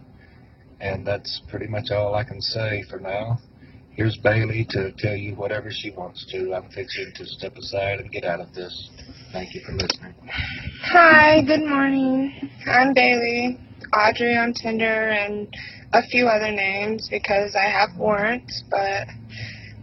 [0.83, 3.38] And that's pretty much all I can say for now.
[3.92, 6.55] Here's Bailey to tell you whatever she wants to.
[6.55, 8.90] I'm fixing to step aside and get out of this.
[9.33, 10.14] Thank you for listening.
[10.83, 12.51] Hi, good morning.
[12.66, 13.61] I'm Bailey,
[13.97, 15.47] Audrey on Tinder, and
[15.92, 19.07] a few other names because I have warrants, but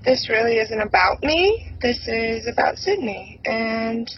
[0.04, 1.72] this really isn't about me.
[1.82, 3.40] This is about Sydney.
[3.46, 4.12] And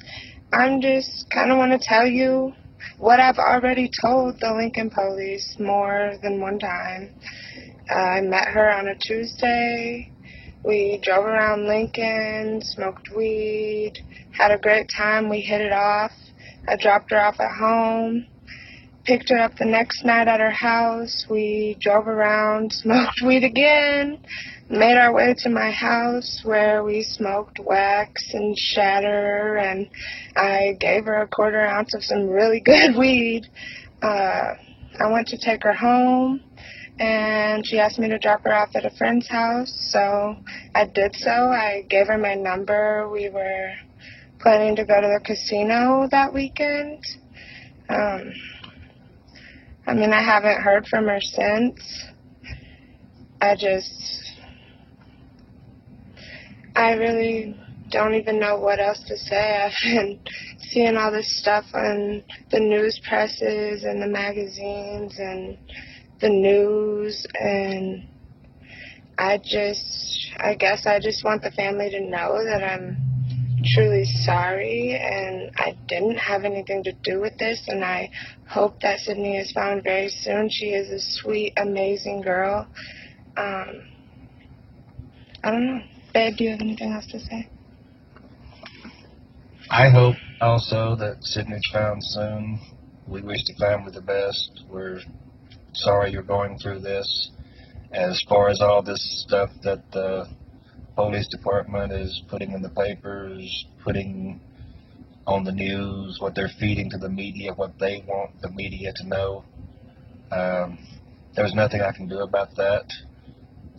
[0.52, 2.54] I'm just kind of want to tell you
[2.98, 7.13] what I've already told the Lincoln police more than one time.
[7.89, 10.12] I met her on a Tuesday.
[10.63, 13.94] We drove around Lincoln, smoked weed,
[14.32, 15.30] had a great time.
[15.30, 16.12] We hit it off.
[16.67, 18.28] I dropped her off at home,
[19.04, 21.26] picked her up the next night at her house.
[21.30, 24.20] We drove around, smoked weed again,
[24.72, 29.90] made our way to my house where we smoked wax and shatter and
[30.38, 33.48] I gave her a quarter ounce of some really good weed.
[34.02, 34.54] Uh,
[35.00, 36.42] I went to take her home
[37.00, 40.38] and she asked me to drop her off at a friend's house so
[40.74, 41.30] I did so.
[41.30, 43.10] I gave her my number.
[43.10, 43.74] We were
[44.40, 47.04] planning to go to the casino that weekend.
[47.90, 48.32] Um,
[49.86, 52.06] I mean, I haven't heard from her since.
[53.42, 54.21] I just
[56.76, 59.62] I really don't even know what else to say.
[59.66, 60.20] I've been
[60.60, 65.58] seeing all this stuff on the news presses and the magazines and
[66.22, 68.08] the news and
[69.18, 72.98] I just I guess I just want the family to know that I'm
[73.74, 78.10] truly sorry, and I didn't have anything to do with this, and I
[78.48, 80.50] hope that Sydney is found very soon.
[80.50, 82.68] She is a sweet, amazing girl.
[83.38, 83.84] Um,
[85.44, 85.82] I don't know.
[86.13, 87.47] Babe, do you have anything else to say?
[89.69, 92.60] I hope also that Sydney's found soon.
[93.08, 94.65] We wish the family the best.
[94.69, 95.00] We're
[95.74, 97.32] sorry you're going through this.
[97.93, 100.28] As far as all this stuff that the
[100.95, 104.41] police department is putting in the papers, putting
[105.26, 109.08] on the news, what they're feeding to the media, what they want the media to
[109.08, 109.45] know,
[110.32, 110.78] um,
[111.36, 112.86] there's nothing I can do about that.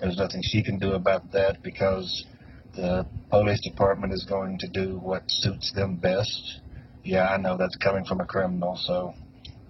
[0.03, 2.27] There's nothing she can do about that because
[2.75, 6.59] the police department is going to do what suits them best.
[7.05, 9.15] Yeah, I know that's coming from a criminal, so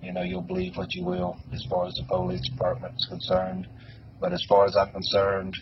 [0.02, 3.66] you know you'll believe what you will as far as the police department is concerned.
[4.20, 5.54] But as far as I'm concerned,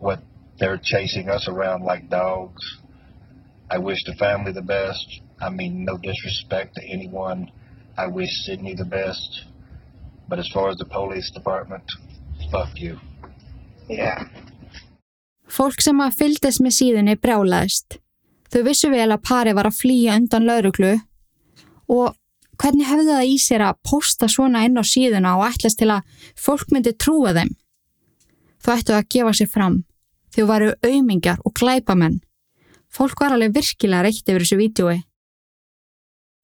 [0.00, 0.18] what
[0.58, 2.60] they're chasing us around like dogs.
[3.70, 5.20] I wish the family the best.
[5.40, 7.52] I mean, no disrespect to anyone.
[7.96, 9.44] I wish Sydney the best.
[10.28, 11.84] But as far as the police department,
[12.50, 12.98] fuck you.
[13.90, 14.26] Yeah.
[15.52, 17.98] Fólk sem að fylgdist með síðunni brjálaðist.
[18.52, 20.92] Þau vissu vel að pari var að flýja undan lauruglu
[21.92, 22.14] og
[22.60, 26.04] hvernig hefðu það í sér að posta svona inn á síðuna og ætlast til að
[26.38, 27.54] fólk myndi trúa þeim?
[28.62, 29.78] Þú ættu að gefa sér fram.
[30.32, 32.20] Þau varu auðmingjar og glæpamenn.
[32.92, 34.98] Fólk var alveg virkilega reykt yfir þessu vídjói.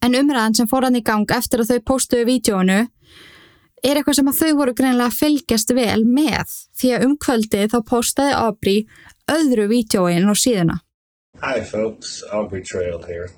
[0.04, 2.78] En umræðan sem fór hann í gang eftir að þau postuðu vídjónu
[3.82, 7.78] er eitthvað sem að þau voru greinlega að fylgjast vel með því að umkvöldið þá
[7.90, 8.86] postaði Aubrey
[9.30, 10.78] öðru vídjóin á síðuna.
[11.42, 13.30] Hi folks, Aubrey Trail here.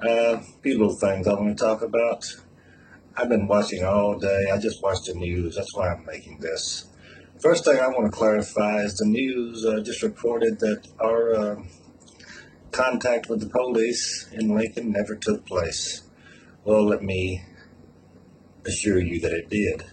[0.00, 2.26] Uh, few little things I want to talk about.
[3.16, 4.50] I've been watching all day.
[4.52, 5.56] I just watched the news.
[5.56, 6.84] That's why I'm making this.
[7.40, 11.56] First thing I want to clarify is the news uh, just reported that our uh,
[12.72, 16.02] contact with the police in Lincoln never took place.
[16.64, 17.42] Well, let me
[18.66, 19.84] assure you that it did.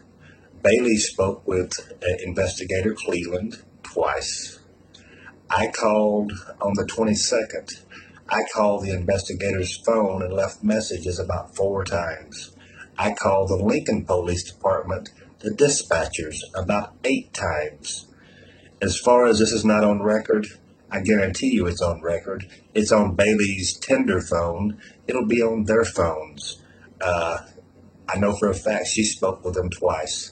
[0.62, 4.60] Bailey spoke with uh, investigator Cleveland twice.
[5.50, 6.32] I called
[6.62, 7.84] on the 22nd.
[8.30, 12.56] I called the investigator's phone and left messages about four times.
[12.98, 15.10] I called the Lincoln Police Department,
[15.40, 18.08] the dispatchers, about eight times.
[18.82, 20.48] As far as this is not on record,
[20.90, 22.48] I guarantee you it's on record.
[22.74, 24.80] It's on Bailey's tender phone.
[25.08, 26.62] It'll be on their phones.
[27.02, 27.40] Uh,
[28.08, 30.32] I know for a fact she spoke with them twice,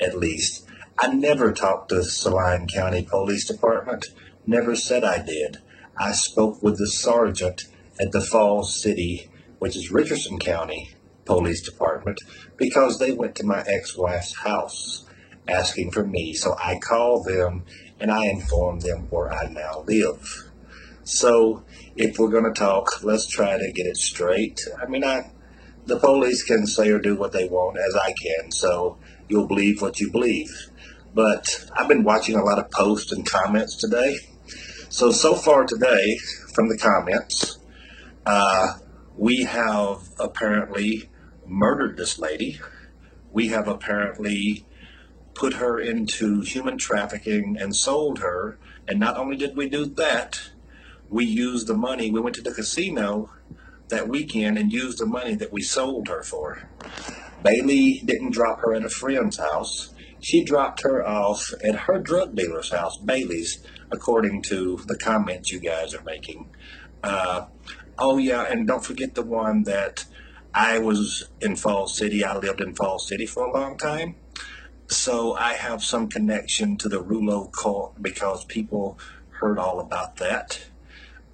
[0.00, 0.66] at least.
[0.98, 4.06] I never talked to Saline County Police Department.
[4.46, 5.58] Never said I did.
[5.98, 7.64] I spoke with the sergeant
[8.00, 12.20] at the Falls City, which is Richardson County Police Department,
[12.56, 15.04] because they went to my ex-wife's house
[15.48, 16.32] asking for me.
[16.34, 17.64] So I called them
[17.98, 20.50] and I informed them where I now live.
[21.04, 24.60] So if we're going to talk, let's try to get it straight.
[24.80, 25.30] I mean, I
[25.86, 29.80] the police can say or do what they want as I can, so you'll believe
[29.80, 30.50] what you believe.
[31.14, 34.16] But I've been watching a lot of posts and comments today.
[34.88, 36.18] So, so far today,
[36.54, 37.58] from the comments,
[38.24, 38.74] uh,
[39.16, 41.08] we have apparently
[41.46, 42.60] murdered this lady.
[43.32, 44.66] We have apparently
[45.34, 48.58] put her into human trafficking and sold her.
[48.88, 50.40] And not only did we do that,
[51.08, 52.10] we used the money.
[52.10, 53.30] We went to the casino
[53.88, 56.68] that weekend and used the money that we sold her for.
[57.42, 59.94] Bailey didn't drop her at a friend's house.
[60.20, 65.60] She dropped her off at her drug dealer's house, Bailey's, according to the comments you
[65.60, 66.50] guys are making.
[67.02, 67.46] Uh,
[67.98, 70.04] oh, yeah, and don't forget the one that
[70.52, 72.24] I was in Falls City.
[72.24, 74.16] I lived in Falls City for a long time.
[74.88, 78.98] So I have some connection to the Rulo cult because people
[79.30, 80.66] heard all about that.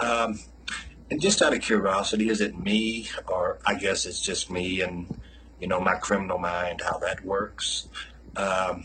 [0.00, 0.40] Um,
[1.12, 5.14] and just out of curiosity, is it me, or I guess it's just me and,
[5.61, 7.87] you know, my criminal mind, how that works?
[8.34, 8.84] Um,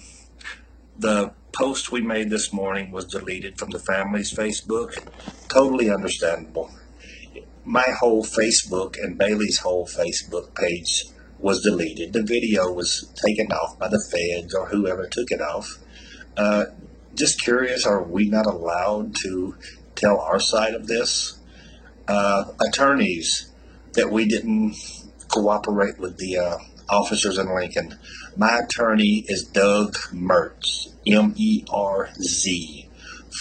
[1.00, 5.08] the post we made this morning was deleted from the family's Facebook.
[5.48, 6.70] Totally understandable.
[7.64, 11.06] My whole Facebook and Bailey's whole Facebook page
[11.40, 12.12] was deleted.
[12.12, 15.78] The video was taken off by the feds or whoever took it off.
[16.36, 16.66] Uh,
[17.16, 19.56] just curious, are we not allowed to
[19.96, 21.37] tell our side of this?
[22.08, 23.52] Uh, attorneys
[23.94, 24.76] that we didn't
[25.28, 26.58] cooperate with the uh,
[26.90, 27.98] officers in Lincoln.
[28.36, 32.90] My attorney is Doug Mertz, M E R Z,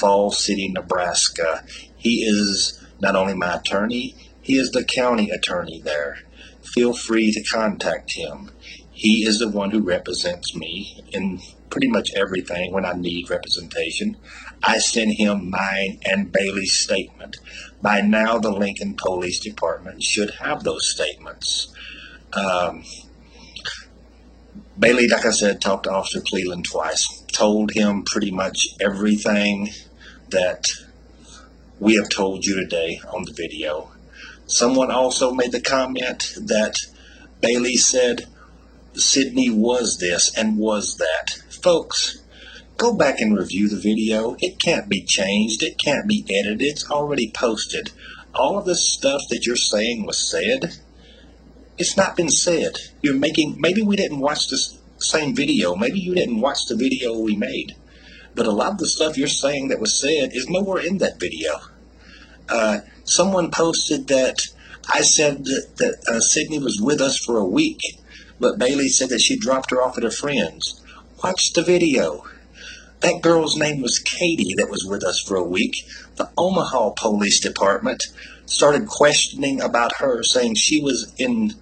[0.00, 1.64] Falls City, Nebraska.
[1.96, 6.18] He is not only my attorney, he is the county attorney there.
[6.62, 8.50] Feel free to contact him.
[8.96, 11.38] He is the one who represents me in
[11.68, 14.16] pretty much everything when I need representation.
[14.62, 17.36] I send him mine and Bailey's statement.
[17.82, 21.74] By now, the Lincoln Police Department should have those statements.
[22.32, 22.84] Um,
[24.78, 29.68] Bailey, like I said, talked to Officer Cleveland twice, told him pretty much everything
[30.30, 30.64] that
[31.78, 33.90] we have told you today on the video.
[34.46, 36.76] Someone also made the comment that
[37.42, 38.26] Bailey said
[38.96, 41.42] Sydney was this and was that.
[41.62, 42.18] Folks,
[42.76, 44.36] go back and review the video.
[44.40, 45.62] It can't be changed.
[45.62, 46.62] It can't be edited.
[46.62, 47.92] It's already posted.
[48.34, 50.78] All of this stuff that you're saying was said.
[51.78, 52.76] It's not been said.
[53.02, 55.74] You're making, maybe we didn't watch this same video.
[55.74, 57.76] Maybe you didn't watch the video we made.
[58.34, 61.20] But a lot of the stuff you're saying that was said is nowhere in that
[61.20, 61.60] video.
[62.48, 64.38] Uh, someone posted that
[64.88, 67.80] I said that, that uh, Sydney was with us for a week,
[68.38, 70.82] but Bailey said that she dropped her off at her friend's.
[71.22, 72.24] Watch the video.
[73.00, 75.74] That girl's name was Katie that was with us for a week.
[76.16, 78.02] The Omaha Police Department
[78.46, 81.52] started questioning about her, saying she was in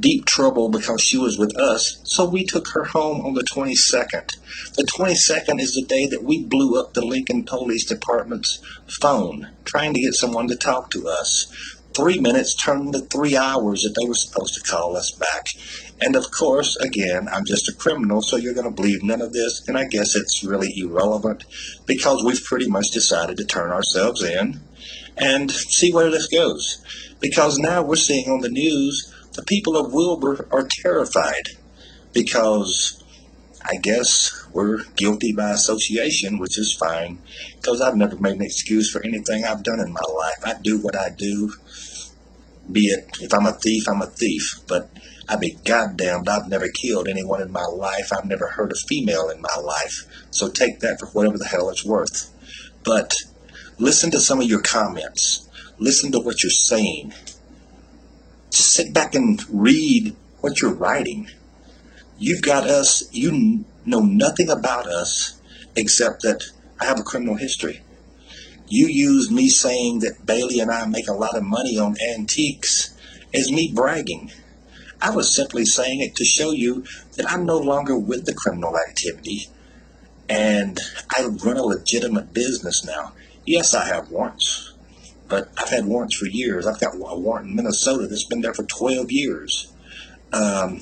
[0.00, 4.36] deep trouble because she was with us, so we took her home on the 22nd.
[4.74, 8.60] The 22nd is the day that we blew up the Lincoln Police Department's
[9.00, 11.46] phone, trying to get someone to talk to us.
[11.94, 15.46] Three minutes turned into three hours that they were supposed to call us back.
[16.00, 19.32] And of course, again, I'm just a criminal, so you're going to believe none of
[19.32, 21.44] this, and I guess it's really irrelevant
[21.86, 24.60] because we've pretty much decided to turn ourselves in
[25.16, 26.82] and see where this goes.
[27.20, 31.48] Because now we're seeing on the news the people of Wilbur are terrified
[32.12, 33.02] because
[33.66, 37.18] I guess we're guilty by association, which is fine
[37.56, 40.44] because I've never made an excuse for anything I've done in my life.
[40.44, 41.54] I do what I do,
[42.70, 44.90] be it if I'm a thief, I'm a thief, but
[45.28, 48.12] I'd be goddamned, I've never killed anyone in my life.
[48.12, 50.26] I've never hurt a female in my life.
[50.30, 52.30] So take that for whatever the hell it's worth.
[52.84, 53.14] But
[53.78, 55.48] listen to some of your comments.
[55.78, 57.14] Listen to what you're saying
[58.54, 61.28] just sit back and read what you're writing.
[62.18, 65.40] You've got us, you know nothing about us
[65.74, 66.44] except that
[66.80, 67.82] I have a criminal history.
[68.66, 72.96] You used me saying that Bailey and I make a lot of money on antiques
[73.32, 74.30] as me bragging.
[75.00, 76.84] I was simply saying it to show you
[77.16, 79.48] that I'm no longer with the criminal activity
[80.28, 80.78] and
[81.14, 83.12] I run a legitimate business now.
[83.44, 84.74] Yes, I have warrants
[85.34, 86.64] but I've had warrants for years.
[86.64, 89.72] I've got a warrant in Minnesota that's been there for 12 years.
[90.32, 90.80] Um,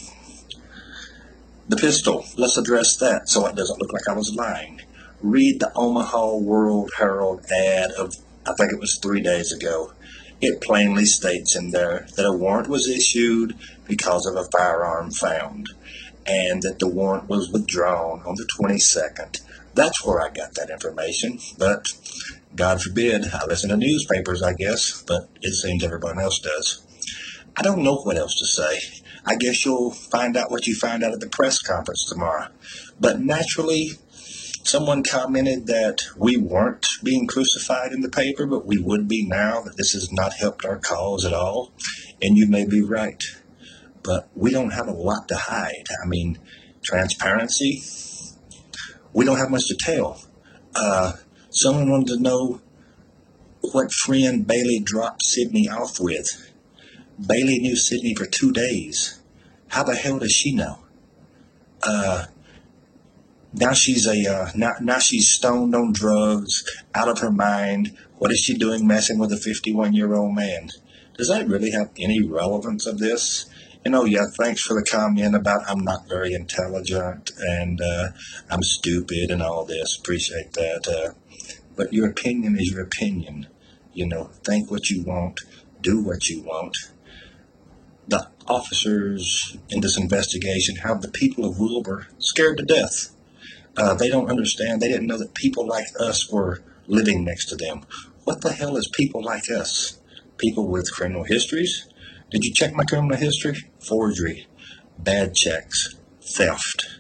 [1.71, 4.82] the pistol, let's address that so it doesn't look like I was lying.
[5.23, 8.15] Read the Omaha World Herald ad of,
[8.45, 9.93] I think it was three days ago.
[10.41, 13.57] It plainly states in there that a warrant was issued
[13.87, 15.69] because of a firearm found
[16.27, 19.41] and that the warrant was withdrawn on the 22nd.
[19.75, 21.87] That's where I got that information, but
[22.55, 26.85] God forbid, I listen to newspapers, I guess, but it seems everyone else does.
[27.57, 28.79] I don't know what else to say.
[29.25, 32.49] I guess you'll find out what you find out at the press conference tomorrow.
[32.99, 33.93] But naturally,
[34.63, 39.61] someone commented that we weren't being crucified in the paper, but we would be now,
[39.63, 41.73] that this has not helped our cause at all.
[42.21, 43.23] And you may be right.
[44.03, 45.87] But we don't have a lot to hide.
[46.03, 46.39] I mean,
[46.85, 47.83] transparency,
[49.13, 50.23] we don't have much to tell.
[50.75, 51.13] Uh,
[51.55, 52.63] Someone wanted to know
[53.61, 56.27] what friend Bailey dropped Sydney off with.
[57.21, 59.21] Bailey knew Sydney for two days.
[59.69, 60.79] How the hell does she know?
[61.83, 62.25] Uh,
[63.53, 67.97] now she's a uh, now, now she's stoned on drugs, out of her mind.
[68.19, 70.71] What is she doing messing with a 51 year old man?
[71.17, 73.47] Does that really have any relevance of this?
[73.85, 78.09] And oh yeah, thanks for the comment about I'm not very intelligent and uh,
[78.49, 79.99] I'm stupid and all this.
[79.99, 80.87] Appreciate that.
[80.87, 81.15] Uh,
[81.77, 83.49] but your opinion is your opinion.
[83.93, 85.41] You know, think what you want,
[85.81, 86.75] do what you want.
[88.09, 93.15] The officers in this investigation have the people of Wilbur scared to death.
[93.77, 94.81] Uh, they don't understand.
[94.81, 97.85] They didn't know that people like us were living next to them.
[98.25, 99.99] What the hell is people like us?
[100.37, 101.89] People with criminal histories?
[102.31, 103.57] Did you check my criminal history?
[103.79, 104.47] Forgery,
[104.99, 106.99] bad checks, theft.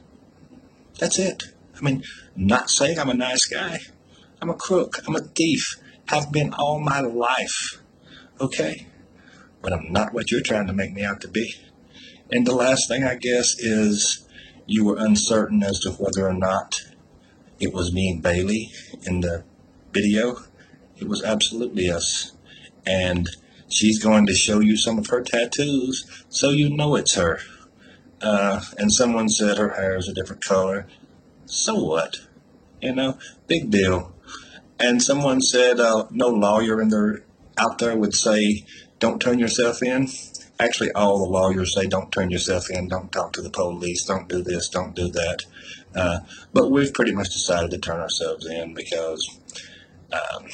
[0.98, 1.44] That's it.
[1.76, 2.04] I mean,
[2.36, 3.80] not saying I'm a nice guy.
[4.40, 4.98] I'm a crook.
[5.06, 5.62] I'm a thief.
[6.06, 7.82] Have been all my life.
[8.40, 8.86] Okay?
[9.60, 11.54] But I'm not what you're trying to make me out to be.
[12.30, 14.26] And the last thing, I guess, is
[14.66, 16.74] you were uncertain as to whether or not
[17.60, 18.72] it was me and Bailey
[19.04, 19.44] in the
[19.92, 20.36] video.
[20.96, 22.32] It was absolutely us.
[22.86, 23.28] And
[23.68, 27.40] she's going to show you some of her tattoos so you know it's her.
[28.20, 30.86] Uh, and someone said her hair is a different color.
[31.46, 32.16] So what?
[32.80, 34.14] You know, big deal.
[34.78, 37.24] And someone said uh, no lawyer in there
[37.58, 38.64] out there would say
[38.98, 40.08] don't turn yourself in.
[40.62, 44.28] Actually, all the lawyers say don't turn yourself in, don't talk to the police, don't
[44.28, 45.38] do this, don't do that.
[45.92, 46.20] Uh,
[46.52, 49.40] but we've pretty much decided to turn ourselves in because
[50.12, 50.46] um,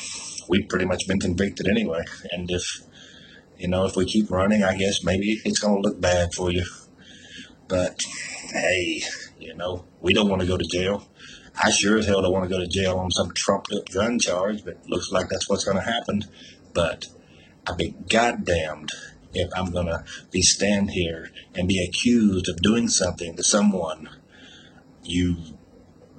[0.49, 2.03] we've pretty much been convicted anyway.
[2.33, 2.65] And if
[3.59, 6.51] you know, if we keep running, I guess maybe it's going to look bad for
[6.51, 6.65] you.
[7.69, 8.01] But
[8.51, 9.03] hey,
[9.39, 11.07] you know, we don't want to go to jail.
[11.63, 14.19] I sure as hell don't want to go to jail on some trumped up gun
[14.19, 16.23] charge, but looks like that's what's going to happen.
[16.73, 17.05] But
[17.67, 18.91] I'd be goddamned
[19.35, 24.09] if I'm going to be stand here and be accused of doing something to someone
[25.09, 25.37] you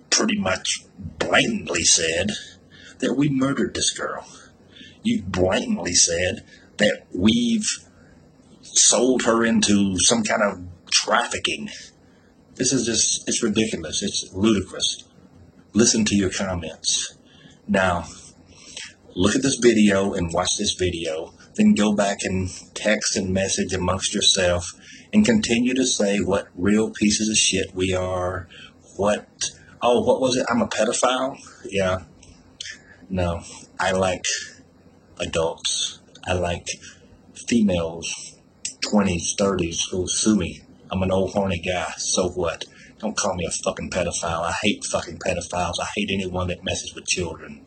[0.10, 2.32] pretty much blatantly said
[3.00, 4.28] that we murdered this girl.
[5.04, 6.46] You blatantly said
[6.78, 7.68] that we've
[8.62, 11.70] sold her into some kind of trafficking.
[12.56, 14.04] This is just, it's ridiculous.
[14.04, 15.06] It's ludicrous.
[15.74, 17.16] Listen to your comments.
[17.68, 18.08] Now,
[19.16, 21.34] look at this video and watch this video.
[21.60, 24.72] Then go back and text and message amongst yourself
[25.12, 28.48] and continue to say what real pieces of shit we are.
[28.96, 29.28] What,
[29.82, 30.46] oh, what was it?
[30.50, 31.38] I'm a pedophile?
[31.66, 32.04] Yeah.
[33.10, 33.42] No,
[33.78, 34.24] I like
[35.20, 36.00] adults.
[36.26, 36.66] I like
[37.50, 38.38] females,
[38.86, 40.62] 20s, 30s who sue me.
[40.90, 41.92] I'm an old horny guy.
[41.98, 42.64] So what?
[43.00, 44.44] Don't call me a fucking pedophile.
[44.44, 45.82] I hate fucking pedophiles.
[45.82, 47.66] I hate anyone that messes with children.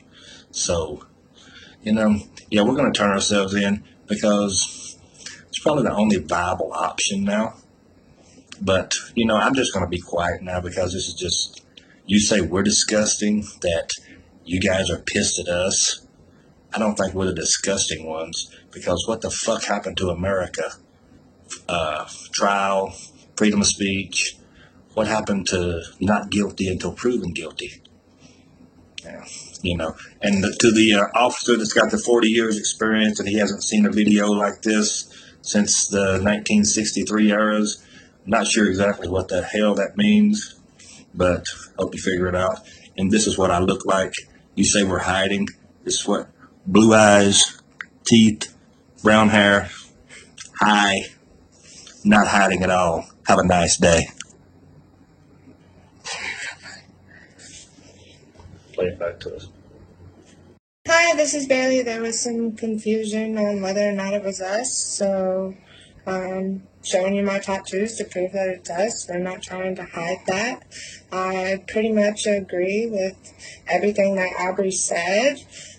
[0.51, 1.05] So,
[1.83, 2.19] you know,
[2.51, 4.99] yeah, we're going to turn ourselves in because
[5.49, 7.55] it's probably the only viable option now.
[8.61, 11.65] But, you know, I'm just going to be quiet now because this is just,
[12.07, 13.91] you say we're disgusting, that
[14.45, 16.07] you guys are pissed at us.
[16.73, 20.73] I don't think we're the disgusting ones because what the fuck happened to America?
[21.69, 22.95] Uh, trial,
[23.37, 24.37] freedom of speech.
[24.95, 27.83] What happened to not guilty until proven guilty?
[29.05, 29.25] Yeah,
[29.63, 33.29] you know, and the, to the uh, officer that's got the 40 years experience and
[33.29, 37.85] he hasn't seen a video like this since the 1963 eras.
[38.27, 40.57] Not sure exactly what the hell that means,
[41.15, 41.45] but
[41.79, 42.61] hope you figure it out.
[42.97, 44.13] And this is what I look like.
[44.55, 45.49] You say we're hiding.
[45.85, 46.29] This is what
[46.67, 47.61] blue eyes,
[48.05, 48.55] teeth,
[49.03, 49.71] brown hair,
[50.61, 51.01] high,
[52.05, 53.07] not hiding at all.
[53.27, 54.09] Have a nice day.
[58.73, 59.49] Play it back to us.
[60.89, 61.83] Hi, this is Bailey.
[61.83, 65.55] There was some confusion on whether or not it was us, so
[66.09, 69.07] um, showing you my tattoos to prove that it's us.
[69.09, 70.65] We're not trying to hide that.
[71.13, 73.15] I pretty much agree with
[73.69, 75.37] everything that Aubrey said.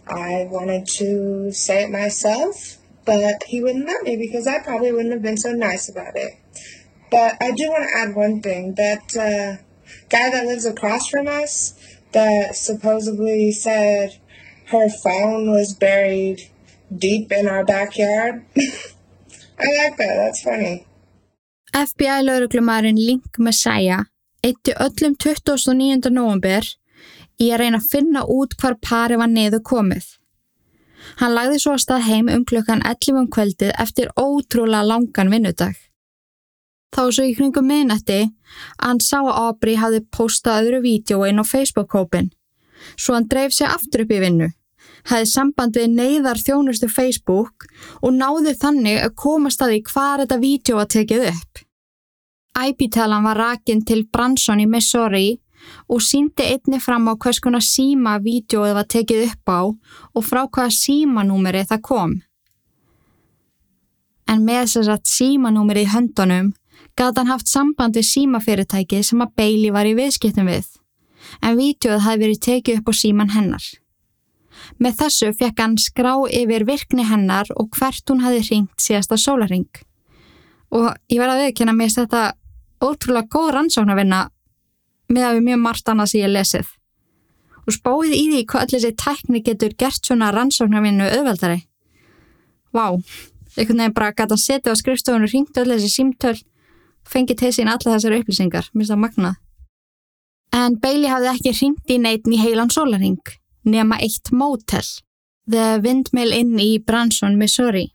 [0.08, 5.12] I wanted to say it myself, but he wouldn't let me because I probably wouldn't
[5.12, 6.32] have been so nice about it.
[7.12, 8.76] But I do want to add one thing.
[8.76, 9.62] That uh,
[10.08, 11.78] guy that lives across from us
[12.14, 14.18] that supposedly said
[14.74, 16.50] her phone was buried
[16.98, 18.44] deep in our backyard.
[19.60, 20.16] I like that.
[20.16, 20.86] That's funny.
[21.74, 24.04] FBI-lauruglumærin Link Messiah
[24.44, 26.10] eitti öllum 29.
[26.12, 26.68] november
[27.42, 30.06] í að reyna að finna út hvar pari var niður komið.
[31.20, 35.76] Hann lagði svo að stað heim um klukkan 11 um kvöldið eftir ótrúlega langan vinnudag.
[36.94, 41.44] Þá svo í kringum miðnætti að hann sá að Aubrey hafði postað öðru vídjóin á
[41.44, 42.30] Facebook-kópin.
[42.98, 44.52] Svo hann dreif sig aftur upp í vinnu,
[45.10, 47.68] hafði samband við neyðar þjónustu Facebook
[48.02, 51.64] og náði þannig að komast að því hvar þetta vídjó var tekið upp.
[52.54, 55.40] IP-talan var rakin til Branson í Missouri
[55.90, 60.44] og síndi einni fram á hvers konar síma vídjóið var tekið upp á og frá
[60.46, 62.14] hvaða símanúmeri það kom.
[64.30, 66.54] En með þess að símanúmeri í höndunum
[66.98, 70.68] gæti hann haft samband við símafyrirtæki sem að Bailey var í viðskiptum við,
[71.42, 73.66] en vídjóið hafi verið tekið upp á síman hennar.
[74.82, 79.70] Með þessu fekk hann skrá yfir virkni hennar og hvert hún hafi ringt síðasta sólaring.
[80.74, 82.24] Og ég verði að viðkynna mér þetta
[82.84, 84.22] ótrúlega góð rannsóknarvinna
[85.14, 86.72] með að við mjög margt annað sem ég lesið.
[87.64, 91.62] Og spáðið í því hvað allir þessi tækni getur gert svona rannsóknarvinnu auðveldari.
[92.74, 92.88] Vá,
[93.56, 96.36] einhvern veginn bara gæti hann setið á skrifstofunum, ringt allir þessi símtöl,
[97.08, 99.40] fengið til sín alla þessari upplýsingar, minnst það magnað.
[100.54, 103.22] En Bailey hafði ekki ringt í neitin í heilan sólaring,
[103.64, 104.86] nema eitt mótel,
[105.50, 107.90] The Windmill Inn í Branson, Missouri.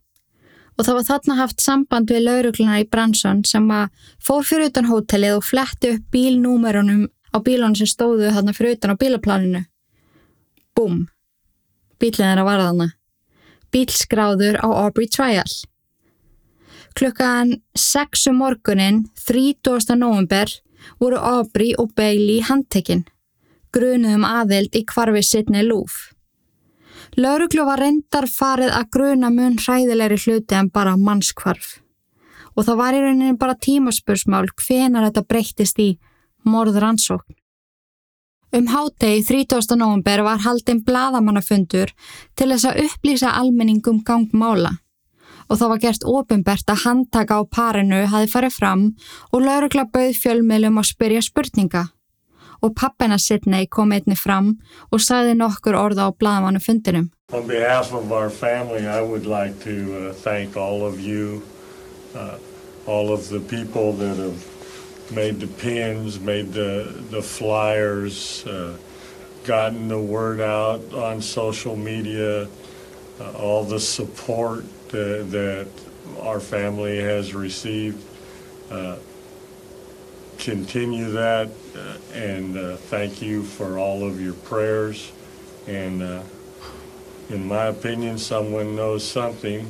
[0.78, 3.88] Og það var þarna haft samband við laurugluna í Branson sem að
[4.22, 8.94] fór fyrir utan hótelið og fletti upp bílnúmerunum á bílunum sem stóðu þarna fyrir utan
[8.94, 9.64] á bílaplaninu.
[10.78, 11.08] Búm.
[11.98, 12.88] Bílinn er að vara þarna.
[13.74, 15.50] Bílskráður á Aubrey Trial.
[16.98, 19.94] Klukkan 6 um morgunin, 30.
[19.98, 20.48] november,
[20.98, 23.04] voru Aubrey og Bailey handtekinn,
[23.79, 26.09] grunuðum aðild í kvarfi Sidney Lúf.
[27.18, 31.79] Lauruglu var reyndar farið að gruna mun hræðilegri hluti en bara mannskvarf.
[32.59, 35.93] Og það var í rauninni bara tímaspursmál hvenar þetta breyttist í
[36.47, 37.37] morðrannsókn.
[38.57, 39.76] Um hátegi 30.
[39.76, 41.93] november var haldinn bladamannafundur
[42.39, 44.79] til þess að upplýsa almenningum gangmála
[45.49, 48.83] og það var gert ofinbert að handtaka á parinu hafi farið fram
[49.33, 51.85] og laurugla bauð fjölmiðlum að spyrja spurninga
[52.62, 54.59] og pappina Sidney kom einni fram
[54.90, 57.11] og sagði nokkur orða á bladamannu fundinum.
[57.32, 61.42] On behalf of our family, I would like to uh, thank all of you,
[62.14, 62.38] uh,
[62.86, 64.40] all of the people that have
[65.11, 68.76] made the pins, made the, the flyers, uh,
[69.44, 72.48] gotten the word out on social media,
[73.20, 75.68] uh, all the support that, that
[76.20, 78.02] our family has received.
[78.70, 78.96] Uh,
[80.38, 81.67] continue that uh,
[82.14, 85.12] and uh, thank you for all of your prayers.
[85.66, 86.22] And uh,
[87.31, 89.66] in my opinion, someone knows something.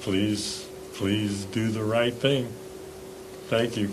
[0.00, 2.48] Please, please do the right thing.
[3.48, 3.88] Thank you.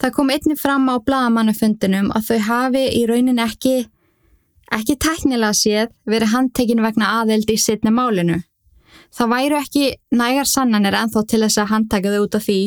[0.00, 3.84] Það kom einnig fram á blagamannafundinum að þau hafi í raunin ekki,
[4.72, 8.38] ekki teknilega séð verið handtekinn vegna aðeldi í sittni málinu.
[9.10, 12.58] Það væru ekki nægar sannanir enþá til þess að handtaka þau út af því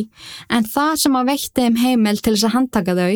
[0.52, 3.14] en það sem að veitti um heimil til þess að handtaka þau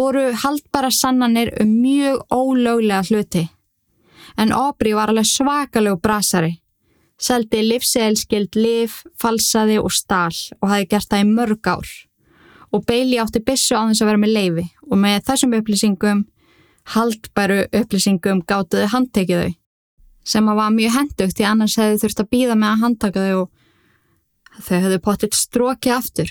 [0.00, 3.44] voru haldbara sannanir um mjög ólöglega hluti.
[4.40, 6.54] En Aubrey var alveg svakalegu brasari.
[7.20, 11.90] Seldi livseilskild liv, falsaði og stál og hafi gert það í mörg ár.
[12.72, 16.24] Og Bailey átti bissu á þess að vera með leifi og með þessum upplýsingum,
[16.96, 19.58] haldbæru upplýsingum gáttuði handtekið þau
[20.24, 23.40] sem að var mjög hendugt því annars hefði þurft að býða með að handtaka þau
[23.40, 26.30] og þau hefðu pottitt stróki aftur.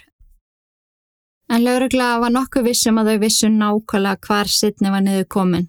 [1.51, 5.67] En laurugla var nokkuð vissum að þau vissu nákvæmlega hvar sittni var niður komin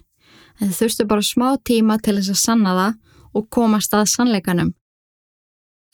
[0.61, 2.99] en þau þurftu bara smá tíma til þess að sanna það
[3.33, 4.73] og komast að sannleikanum.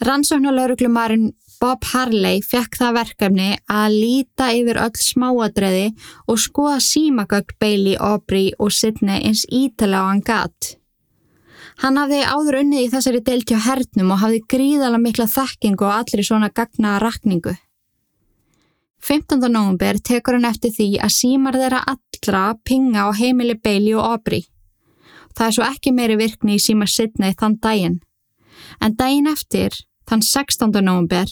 [0.03, 5.89] Rannsóknar lauruglumarinn Bob Harley fekk það verkefni að líta yfir öll smáadreði
[6.31, 10.78] og skoða símagögg Bailey, Aubrey og Sidney eins ítala á hann gatt.
[11.79, 15.93] Hann hafði áður unnið í þessari deilt hjá hernum og hafði gríðala mikla þekkingu og
[16.01, 17.53] allir svona gagnaða rakningu.
[18.99, 19.39] 15.
[19.47, 24.43] november tekur hann eftir því að símar þeirra allra pinga á heimili Bailey og Aubrey.
[25.31, 27.99] Það er svo ekki meiri virkni í síma Sidney þann daginn.
[28.83, 29.71] En daginn eftir,
[30.03, 30.75] þann 16.
[30.83, 31.31] november,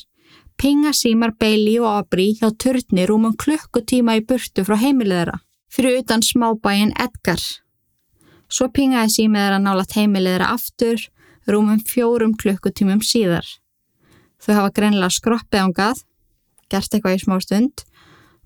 [0.56, 6.00] pinga símar Bailey og Aubrey hjá turni rúmum klukkutíma í burtu frá heimilið þeirra, fyrir
[6.06, 7.43] utan smábæin Edgar.
[8.48, 11.08] Svo pingaði símið þeirra nálat heimilið þeirra aftur,
[11.48, 13.48] rúmum fjórum klukkutímum síðar.
[14.43, 16.04] Þau hafa greinlega skroppið ángað,
[16.72, 17.84] gert eitthvað í smá stund,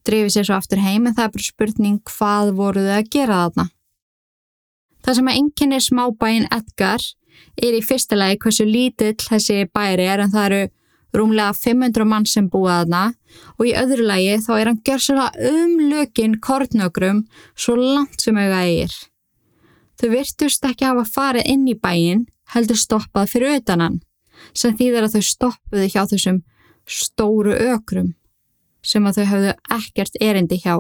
[0.08, 3.40] drifið sér svo aftur heim en það er bara spurning hvað voru þau að gera
[3.44, 3.68] þarna.
[5.02, 7.08] Það sem að enginni smábæin Edgar
[7.58, 10.62] er í fyrsta lagi hversu lítill þessi bæri er en það eru
[11.18, 13.04] rúmlega 500 mann sem búa þarna
[13.58, 17.26] og í öðru lagi þá er hann gjörsalega umlökin kortnökrum
[17.56, 19.00] svo langt sem auðvitað eigir.
[20.02, 22.26] Þau virtust ekki hafa farið inn í bæin
[22.56, 24.00] heldur stoppað fyrir utan hann
[24.58, 26.40] sem þýðir að þau stoppuðu hjá þessum
[26.90, 28.16] stóru ökrum
[28.82, 30.80] sem að þau hafðu ekkert erindi hjá.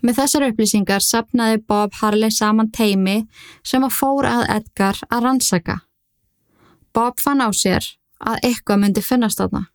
[0.00, 3.18] Með þessar upplýsingar sapnaði Bob Harley saman teimi
[3.66, 5.80] sem að fór að Edgar að rannsaka.
[6.94, 7.84] Bob fann á sér
[8.18, 9.66] að eitthvað myndi finnast þarna.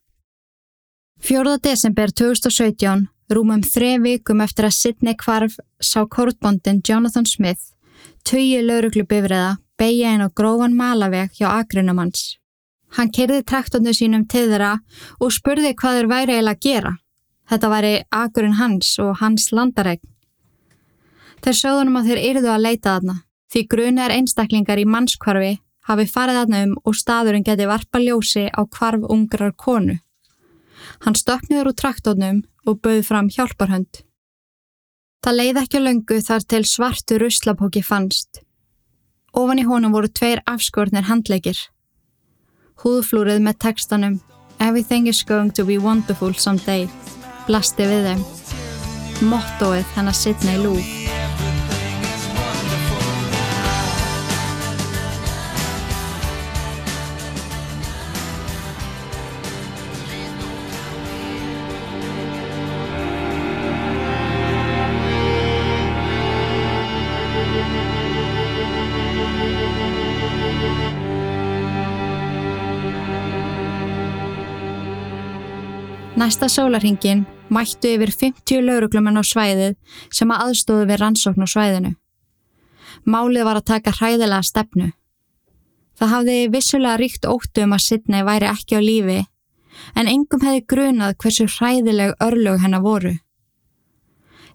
[1.23, 1.57] 4.
[1.63, 7.72] desember 2017, rúmum þrei vikum eftir að Sidney Kvarf sá kortbondin Jonathan Smith,
[8.27, 12.37] tugi lauruglu bifriða, beigja inn á grófan malaveg hjá agrinumanns.
[12.97, 14.77] Hann kerði traktornu sínum til þeirra
[15.19, 16.93] og spurði hvað þeir væri eiginlega að gera.
[17.49, 20.09] Þetta væri agurinn hans og hans landaregn.
[21.43, 23.15] Þeir sögðunum að þeir yrðu að leita þarna,
[23.51, 25.53] því grunar einstaklingar í mannskvarfi
[25.89, 29.97] hafi farið þarna um og staðurinn geti varpa ljósi á kvarf ungrar konu.
[31.03, 34.03] Hann stökniður úr traktornum og bauð fram hjálparhönd.
[35.23, 38.41] Það leið ekki löngu þar til svartu ruslapóki fannst.
[39.31, 41.55] Ofan í honum voru tveir afskornir handleikir.
[42.83, 44.19] Húðflúrið með textanum
[44.59, 46.89] Everything is going to be wonderful someday
[47.47, 48.27] blasti við þeim.
[49.31, 51.02] Mottoið hennar Sidney Lou.
[76.23, 79.73] Næsta sólarhingin mættu yfir 50 lauruglumenn á svæðið
[80.07, 81.89] sem að aðstóðu við rannsókn á svæðinu.
[83.03, 84.85] Málið var að taka hræðilega stefnu.
[85.99, 89.17] Það hafði vissulega ríkt óttu um að Sidney væri ekki á lífi
[89.99, 93.11] en engum hefði grunað hversu hræðileg örlög hennar voru.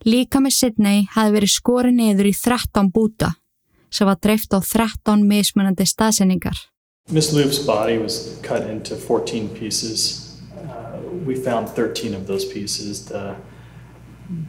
[0.08, 3.34] Líka með Sidney hafði verið skori niður í 13 búta
[3.92, 6.56] sem var dreift á 13 mismunandi staðsendingar.
[7.12, 10.27] Miss Loop's body was cut into 14 pieces.
[11.24, 13.06] We found 13 of those pieces.
[13.06, 13.36] The,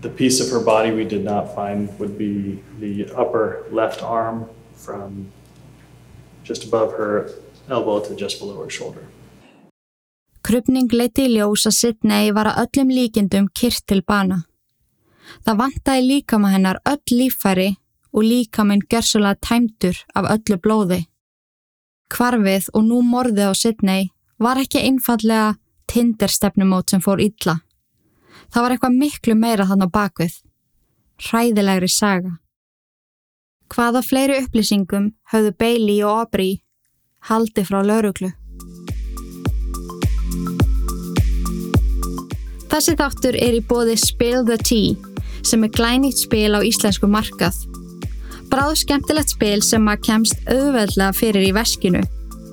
[0.02, 4.50] the piece of her body we did not find would be the upper left arm
[4.74, 5.32] from
[6.44, 7.30] just above her
[7.70, 9.06] elbow to just below her shoulder.
[10.42, 14.46] Krupning leiti í ljós að Sidney var að öllum líkindum kyrt til bana.
[15.46, 17.70] Það vantaði líkama hennar öll líffæri
[18.14, 21.02] og líkaminn gersulega tæmtur af öllu blóði.
[22.10, 24.10] Kvarfið og nú morðið á Sidney
[24.42, 25.58] var ekki einfallega
[25.90, 27.60] tinderstefnumót sem fór illa.
[28.50, 30.38] Það var eitthvað miklu meira þann á bakvið.
[31.20, 32.38] Hræðilegri saga.
[33.70, 36.56] Hvaða fleiri upplýsingum höfðu Bailey og Aubrey
[37.30, 38.32] haldi frá lauruglu?
[42.70, 44.96] Þessi þáttur er í bóði Spill the Tea
[45.46, 47.58] sem er glænýtt spil á íslensku markað.
[48.50, 52.02] Bráð skemmtilegt spil sem að kemst auðveldlega fyrir í veskinu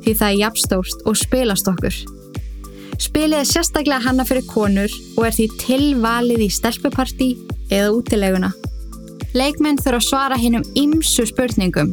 [0.05, 2.15] því það er jafnstórt og spilast okkur.
[3.03, 7.30] Spilið er sérstaklega hanna fyrir konur og er því tilvalið í stelpuparti
[7.68, 8.53] eða útileguna.
[9.36, 11.90] Leikmenn þurfa að svara hinn um ymsu spurningum,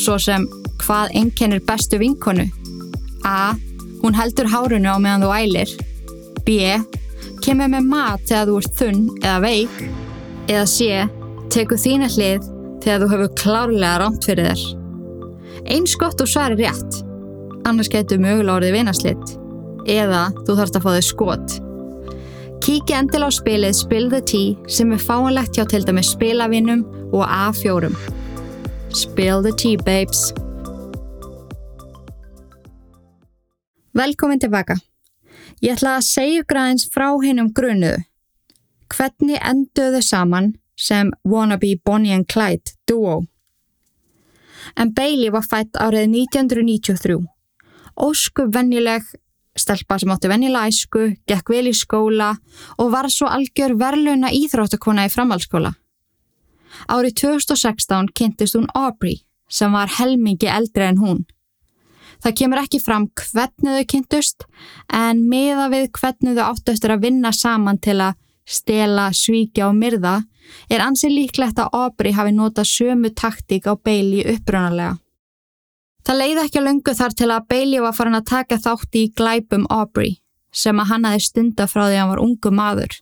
[0.00, 0.46] svo sem
[0.80, 2.46] hvað ennkennir bestu vinkonu?
[3.24, 3.54] A.
[4.00, 5.74] Hún heldur hárunu á meðan þú ælir.
[6.46, 6.78] B.
[7.44, 9.82] Kemur með mat þegar þú ert þunn eða veik.
[10.48, 10.88] Eða C.
[11.52, 12.48] Tekur þína hlið
[12.80, 14.64] þegar þú hefur klárlega rámt fyrir þér.
[15.76, 17.02] Eins gott og svar er rétt.
[17.68, 19.39] Annars getur mögulega orðið vinaslitt.
[19.88, 21.56] Eða þú þarfst að fá þau skot.
[22.60, 26.84] Kíkja endil á spilið Spill the Tea sem er fáanlegt hjá til dæmi spilavinnum
[27.16, 27.88] og A4.
[28.92, 30.34] Spill the Tea babes.
[33.96, 34.76] Velkomin tilbaka.
[35.60, 38.04] Ég ætla að segja aðeins frá hinn um grunuðu.
[38.90, 43.22] Hvernig enduðu saman sem wannabe Bonnie and Clyde duo?
[44.76, 47.18] En Bailey var fætt árið 1993.
[47.96, 49.04] Ósku vennileg
[49.60, 52.32] stelpa sem átti vennilega æsku, gekk vel í skóla
[52.78, 55.74] og var svo algjör verðluna íþróttakona í framhaldsskóla.
[56.88, 61.26] Árið 2016 kynntist hún Aubrey sem var helmingi eldri en hún.
[62.20, 64.44] Það kemur ekki fram hvernig þau kynntust
[64.92, 68.18] en miða við hvernig þau áttu eftir að vinna saman til að
[68.50, 70.20] stela, svíkja og myrða
[70.72, 74.98] er ansið líklegt að Aubrey hafi notað sömu taktík á Bailey upprunalega.
[76.06, 79.04] Það leiði ekki að lungu þar til að Bailey var farin að taka þátt í
[79.16, 80.16] glæpum Aubrey
[80.50, 82.94] sem að hann hafi stunda frá því að hann var ungu maður.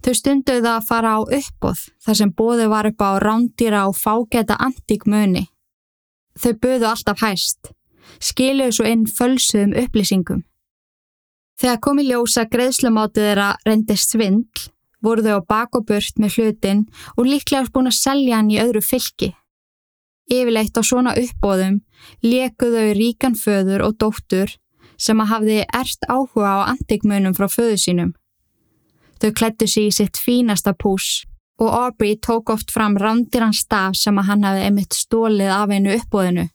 [0.00, 4.56] Þau stunduði að fara á uppbóð þar sem bóði var upp á rándýra og fágeta
[4.56, 5.48] antíkmöni.
[6.40, 7.72] Þau buðu alltaf hæst,
[8.22, 10.44] skiluðu svo inn fölsuðum upplýsingum.
[11.60, 14.70] Þegar komi ljósa greiðslumátið þeirra reyndist svindl,
[15.04, 16.86] voru þau á bak og burt með hlutin
[17.18, 19.34] og líklega búin að selja hann í öðru fylki.
[20.30, 21.80] Yfirleitt á svona uppbóðum
[22.22, 24.52] lekuðu ríkan föður og dóttur
[25.00, 28.12] sem að hafði ert áhuga á antikmönum frá föðu sínum.
[29.20, 31.24] Þau klættu sig í sitt fínasta pús
[31.60, 35.92] og Aubrey tók oft fram rándirann staf sem að hann hafði emitt stólið af einu
[35.98, 36.46] uppbóðinu.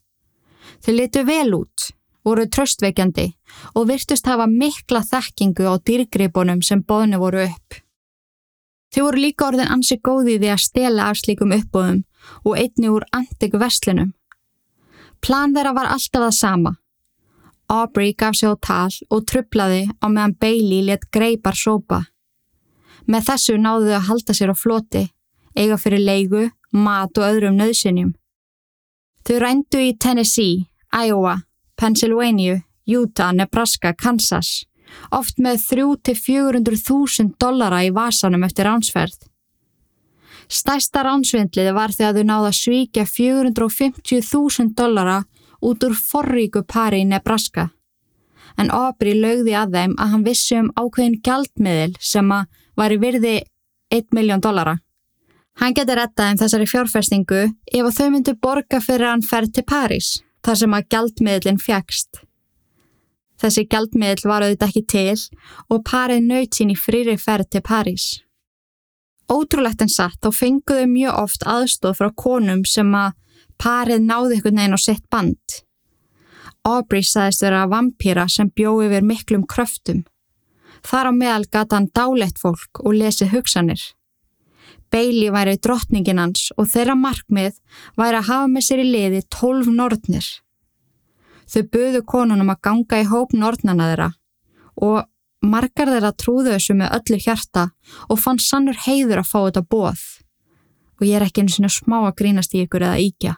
[0.82, 1.90] Þau litu vel út,
[2.26, 3.28] voru tröstveikjandi
[3.78, 7.78] og virtust hafa mikla þekkingu á dýrgripunum sem bóðinu voru upp.
[8.94, 12.02] Þau voru líka orðin ansi góði því að stela af slíkum uppbóðum
[12.44, 14.12] og einni úr antiku verslinum.
[15.20, 16.76] Plan þeirra var alltaf það sama.
[17.68, 22.04] Aubrey gaf sig á tal og trublaði á meðan Bailey let greipar sópa.
[23.06, 25.02] Með þessu náðu þau að halda sér á floti,
[25.56, 28.14] eiga fyrir leigu, mat og öðrum nöðsynjum.
[29.26, 31.40] Þau rændu í Tennessee, Iowa,
[31.76, 34.64] Pennsylvania, Utah, Nebraska, Kansas,
[35.10, 39.18] oft með 300-400.000 dollara í vasanum eftir ránsferð.
[40.46, 45.22] Stærsta ránsvindlið var þegar þau náðu að svíkja 450.000 dollara
[45.66, 47.70] út úr forríku pari í Nebraska.
[48.56, 53.00] En Aubrey lögði að þeim að hann vissi um ákveðin gjaldmiðil sem að var í
[53.02, 53.36] virði
[53.92, 54.76] 1 miljón dollara.
[55.56, 59.64] Hann geti rettað um þessari fjárfestingu ef að þau myndu borga fyrir hann ferð til
[59.64, 60.08] París,
[60.44, 62.20] þar sem að gjaldmiðlinn fjækst.
[63.40, 65.16] Þessi gjaldmiðl var auðvitað ekki til
[65.72, 68.06] og parið nöyt sín í frýri ferð til París.
[69.32, 73.16] Ótrúlegt en satt þá fenguðu mjög oft aðstóð frá konum sem að
[73.58, 75.62] parið náði ykkur neginn á sitt band.
[76.66, 80.04] Aubrey sagðist vera vampýra sem bjóði yfir miklum kröftum.
[80.86, 83.82] Þar á meðal gata hann dálegt fólk og lesið hugsanir.
[84.90, 87.58] Bailey væri drottningin hans og þeirra markmið
[87.98, 90.26] væri að hafa með sér í liði tólf nortnir.
[91.50, 94.10] Þau buðu konunum að ganga í hóp nortnana þeirra
[94.86, 95.06] og
[95.48, 97.66] margar þeirra trúðu þessu með öllu hjarta
[98.08, 100.04] og fann sannur heiður að fá þetta bóð.
[100.96, 103.34] Og ég er ekki einu svona smá að grínast í ykkur eða íkja.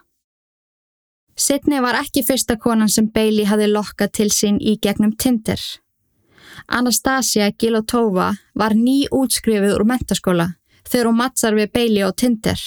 [1.39, 5.59] Sidney var ekki fyrsta konan sem Bailey hafi lokkað til sín í gegnum Tinder.
[6.67, 10.49] Anastasia Gilotova var ný útskrifuð úr mentaskóla
[10.89, 12.59] þegar hún mattsar við Bailey á Tinder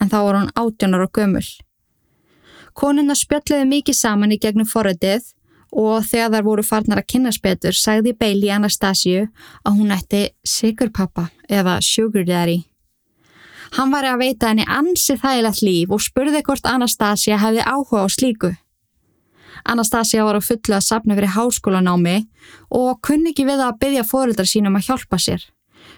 [0.00, 1.46] en þá var hún átjónar og gömul.
[2.74, 5.26] Konuna spjalliði mikið saman í gegnum forrætið
[5.72, 9.28] og þegar þær voru farnar að kynast betur sagði Bailey Anastasiu
[9.64, 12.64] að hún ætti sigurpappa eða sugar daddy.
[13.76, 18.08] Hann var að veita henni ansi þægilegt líf og spurði hvort Anastasia hefði áhuga á
[18.10, 18.50] slíku.
[19.64, 22.16] Anastasia var á fullu að sapna fyrir háskólanámi
[22.74, 25.44] og kunni ekki við að byggja fóruldrar sínum að hjálpa sér.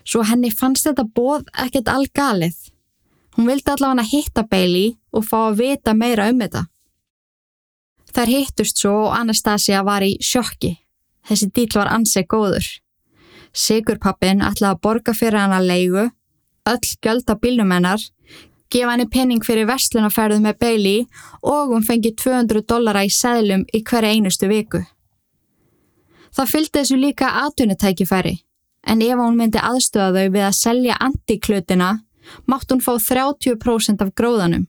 [0.04, 2.58] Svo henni fannst þetta bóð ekkert allgalið.
[3.36, 6.66] Hún vildi allavega hitta Bailey og fá að vita meira um þetta.
[8.12, 10.76] Þær hittust svo og Anastasia var í sjokki.
[11.28, 12.66] Þessi dýl var ansið góður.
[13.52, 16.08] Sigurpappin ætlaði að borga fyrir hana leigu,
[16.68, 18.00] öll bílnum hennar,
[18.72, 21.06] gefa henni penning fyrir vestlunarferðu með Bailey
[21.42, 24.82] og hún fengi 200 dollara í seðlum í hverja einustu viku.
[26.32, 28.38] Það fylgdi þessu líka aðtunutækifæri,
[28.88, 31.90] en ef hún myndi aðstöða þau við að selja antiklutina,
[32.48, 34.64] mátt hún fá 30% af gróðanum.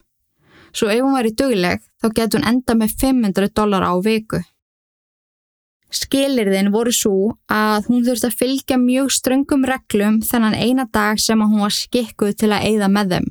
[0.73, 4.41] Svo ef hún væri dugleg, þá getur hún enda með 500 dólar á viku.
[5.93, 11.41] Skilirðin voru svo að hún þurfti að fylgja mjög ströngum reglum þennan eina dag sem
[11.41, 13.27] hún var skikkuð til að eigða með þeim.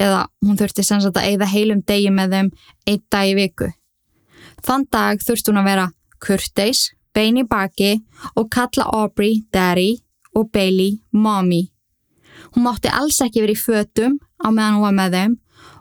[0.00, 2.52] Eða hún þurfti sem sagt að eigða heilum degi með þeim
[2.86, 3.72] einn dag í viku.
[4.62, 5.90] Þann dag þurfti hún að vera
[6.22, 7.92] kurteis, bein í baki
[8.38, 9.98] og kalla Aubrey Daddy
[10.38, 11.66] og Bailey Mommy.
[12.54, 15.38] Hún mátti alls ekki verið í fötum á meðan hún var með þeim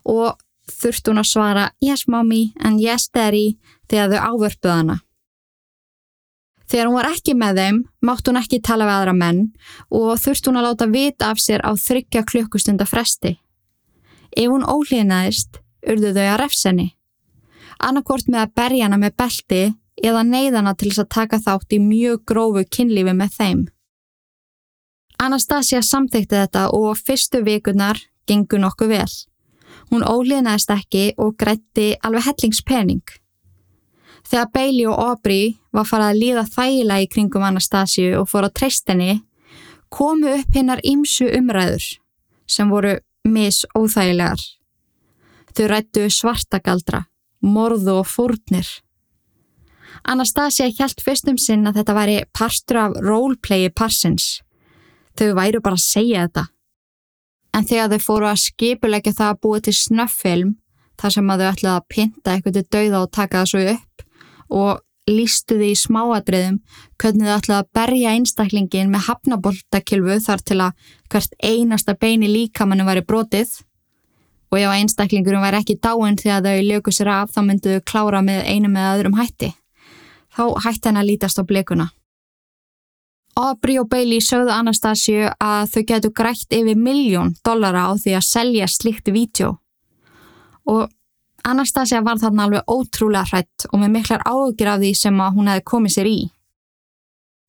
[0.09, 0.39] og
[0.72, 3.57] þurfti hún að svara yes mommy and yes daddy
[3.89, 4.97] þegar þau ávörpuð hana.
[6.70, 9.41] Þegar hún var ekki með þeim, mátt hún ekki tala við aðra menn
[9.89, 13.39] og þurfti hún að láta vita af sér á þryggja klukkustunda fresti.
[14.38, 16.88] Ef hún ólínaðist, urðu þau að refsenni.
[17.82, 19.63] Annarkort með að berja hana með belti
[20.03, 23.65] eða neyðana til þess að taka þátt í mjög grófu kynlífi með þeim.
[25.20, 27.97] Anastasia samþekti þetta og fyrstu vikunar
[28.30, 29.11] gengur nokkuð vel.
[29.89, 33.01] Hún ólíðnaðist ekki og grætti alveg hellingspening.
[34.29, 38.49] Þegar Bailey og Aubrey var farað að líða þægilega í kringum Anastasiu og fór á
[38.53, 39.23] treystinni,
[39.89, 41.87] komu upp hinnar ímsu umræður
[42.49, 44.43] sem voru misóþægilegar.
[45.57, 47.07] Þau rættu svartagaldra,
[47.41, 48.69] morðu og fórnir.
[50.05, 54.39] Anastasia held fyrstum sinn að þetta væri partur af roleplayi parsins.
[55.17, 56.45] Þau væru bara að segja þetta
[57.55, 60.51] en þegar þau fóru að skipulegja það að búa til snöffilm
[60.99, 64.05] þar sem að þau ætlaði að pinta eitthvað til dauða og taka það svo upp
[64.59, 66.59] og lístu því í smáadriðum
[67.01, 72.85] hvernig þau ætlaði að berja einstaklingin með hafnaboltakilfu þar til að hvert einasta beini líkamannu
[72.85, 73.57] væri brotið
[74.49, 78.21] og ef einstaklingurum væri ekki dáin þegar þau löku sér af þá myndu þau klára
[78.25, 79.53] með einu með öðrum hætti.
[80.33, 81.89] Þá hætti henn að lítast á blikuna.
[83.39, 88.27] Aubrey og Bailey sögðu Anastasíu að þau getur grætt yfir miljón dollara á því að
[88.27, 89.53] selja slikt vídeo.
[90.67, 90.89] Og
[91.47, 95.65] Anastasia var þarna alveg ótrúlega hrætt og með miklar áökjur af því sem hún hefði
[95.71, 96.19] komið sér í.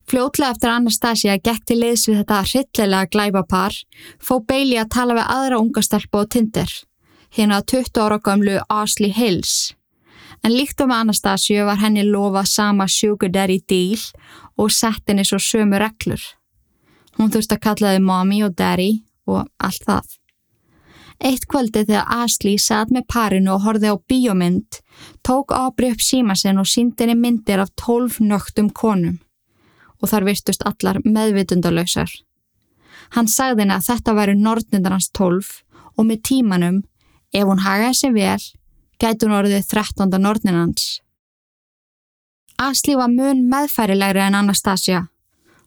[0.07, 3.75] Fljótlega eftir Anastasia gekk til liðs við þetta hryllilega glæbapar
[4.19, 6.71] fó Bailey að tala við aðra unga stelpu á Tinder,
[7.35, 9.75] hérna 20 ára gamlu Ashley Hills.
[10.41, 14.01] En líkt á með Anastasíu var henni lofa sama sugar daddy deal
[14.57, 16.21] og sett henni svo sömu reglur.
[17.17, 18.91] Hún þurfti að kalla þið mommy og daddy
[19.29, 20.17] og allt það.
[21.21, 24.79] Eitt kvöldi þegar Asli satt með parinu og horfið á bíomynd,
[25.21, 29.19] tók Aubrey upp síma sinn og síndi henni myndir af tólf nögtum konum
[30.01, 32.09] og þar virtust allar meðvitundalösar.
[33.13, 35.59] Hann sagði henni að þetta væri nortnindar hans tólf
[35.93, 36.81] og með tímanum,
[37.29, 38.41] ef hún hagaði sig vel,
[39.01, 40.19] gæti hún orðið 13.
[40.21, 40.99] nortninans.
[42.61, 45.07] Asli var mun meðfærilegri en Anastasia.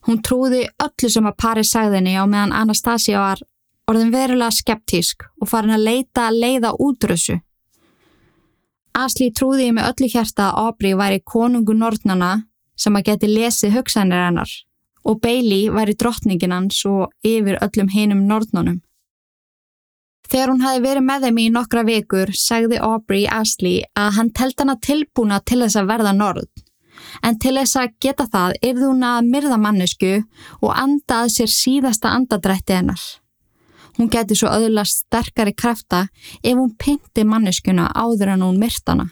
[0.07, 3.41] Hún trúði öllu sem að pari sagðinni á meðan Anastasia var
[3.91, 7.39] orðin verulega skeptísk og farin að leita að leiða útrössu.
[8.95, 12.45] Asli trúði með öllu hjarta að Aubrey væri konungu nortnana
[12.79, 14.51] sem að geti lesið hugsanir hennar
[15.05, 18.79] og Bailey væri drottningin hans og yfir öllum hinum nortnunum.
[20.25, 24.61] Þegar hún hafi verið með þeim í nokkra vikur sagði Aubrey Asli að hann telt
[24.61, 26.49] hana tilbúna til þess að verða norð
[27.23, 30.13] en til þess að geta það yrði hún að myrða mannesku
[30.61, 33.03] og anda að sér síðasta andadrætti hennar.
[33.95, 36.07] Hún geti svo öðlast sterkari krafta
[36.43, 39.07] ef hún pynti manneskuna áður en hún myrtana.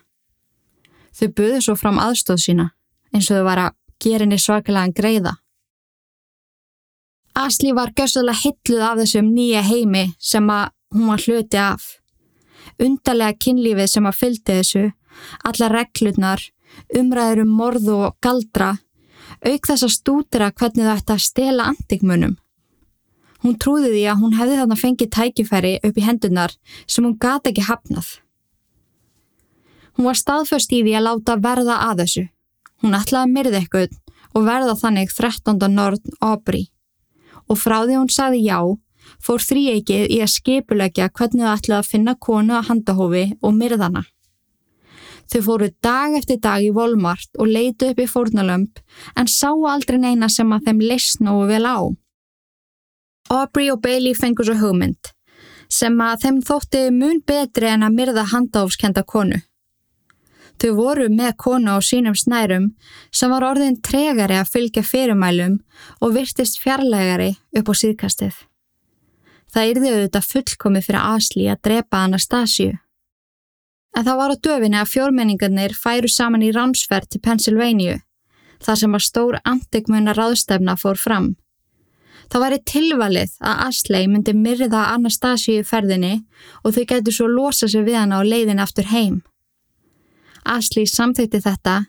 [1.13, 2.67] Þau buðu svo fram aðstóð sína
[3.13, 5.33] eins og þau var að gera henni svakalega greiða.
[7.33, 11.99] Asli var gössalega hilluð af þessum nýja heimi sem að hún var hluti af.
[12.79, 14.83] Undarlega kynlífið sem að fylgdi þessu,
[15.43, 16.45] alla reglurnar,
[16.99, 18.71] umræður um morðu og galdra,
[19.43, 22.37] auk þess að stúdra hvernig það ætti að stela antikmunum.
[23.43, 26.53] Hún trúði því að hún hefði þarna fengið tækifæri upp í hendunar
[26.87, 28.13] sem hún gata ekki hafnað.
[29.97, 32.23] Hún var staðföst í því að láta verða að þessu.
[32.81, 33.97] Hún ætlaði að myrða eitthvað
[34.33, 35.59] og verða þannig 13.
[35.75, 36.69] Norn Aubrey.
[37.51, 38.57] Og frá því hún sagði já,
[39.23, 44.03] fór þrýeikið í að skipulegja hvernig það ætlaði að finna konu að handahófi og myrðana.
[45.31, 48.81] Þau fóru dag eftir dag í Volmart og leitu upp í fórnalömp
[49.17, 51.77] en sáu aldrei neina sem að þeim leysnóðu vel á.
[53.31, 55.13] Aubrey og Bailey fengur svo hugmynd
[55.73, 59.39] sem að þeim þótti mun betri en að myrða handahófskenda konu.
[60.61, 62.67] Þau voru með konu á sínum snærum
[63.09, 65.57] sem var orðin tregari að fylgja fyrirmælum
[65.99, 68.35] og virtist fjarlægari upp á síðkastið.
[69.53, 72.71] Það yrði auðvitað fullkomið fyrir Asli að drepa Anastasíu.
[73.93, 77.99] En það var á döfinni að fjórmenningarnir færu saman í ránsferð til Pennsylvania,
[78.65, 81.35] þar sem að stór antikmunna ráðstefna fór fram.
[82.31, 86.23] Það væri tilvalið að Asley myndi myrða Anastasíu ferðinni
[86.63, 89.21] og þau getur svo losa sig við hana á leiðin aftur heim.
[90.43, 91.83] Asli samþýtti þetta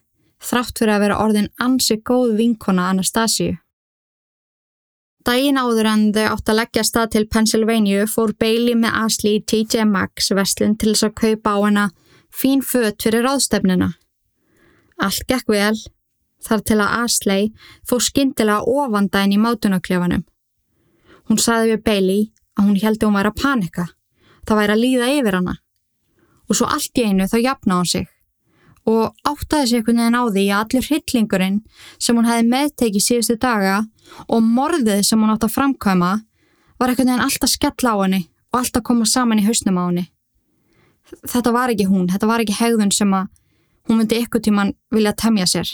[0.45, 3.57] þrátt fyrir að vera orðin ansi góð vinkona Anastasíu.
[5.25, 9.43] Dægin áður en þau átt að leggja stað til Pennsylvania fór Bailey með Asli í
[9.49, 11.85] TJ Maxx vestlun til þess að kaupa á hana
[12.29, 13.95] fín fött fyrir ráðstefnina.
[15.01, 15.79] Allt gekk vel
[16.45, 17.51] þar til að Asley
[17.89, 20.27] fór skindilega ofanda inn í mátunarklefanum.
[21.31, 22.25] Hún saði við Bailey
[22.59, 23.87] að hún held að hún væri að panika.
[24.45, 25.57] Það væri að líða yfir hana.
[26.53, 28.14] Og svo allt í einu þá jafna hún sig
[28.91, 31.61] og áttaði sig einhvern veginn á því að allur hryllingurinn
[31.99, 33.76] sem hún hefði meðtekið síðustu daga
[34.28, 36.11] og morðið sem hún átt að framkvæma
[36.78, 38.20] var einhvern veginn alltaf skell á henni
[38.53, 40.05] og alltaf koma saman í hausnum á henni.
[41.24, 43.30] Þetta var ekki hún, þetta var ekki hegðun sem að
[43.89, 45.68] hún myndi ykkur tíman vilja temja sér.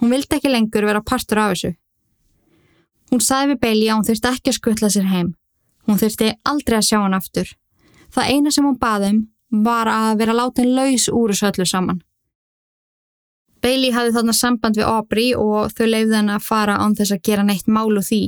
[0.00, 1.74] Hún vildi ekki lengur vera partur af þessu.
[3.12, 5.34] Hún sagði við Bailey að hún þurfti ekki að skutla sér heim.
[5.86, 7.50] Hún þurfti aldrei að sjá hann aftur.
[8.14, 9.18] Það eina sem hún baðum
[9.66, 12.00] var að vera látin laus úr þessu öllu saman.
[13.62, 17.22] Bailey hafði þarna samband við Aubrey og þau leiði henni að fara án þess að
[17.28, 18.22] gera neitt mál úr því.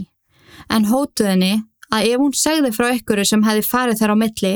[0.70, 1.54] En hótuð henni
[1.90, 4.54] að ef hún segði frá ykkuru sem hefði farið þar á milli,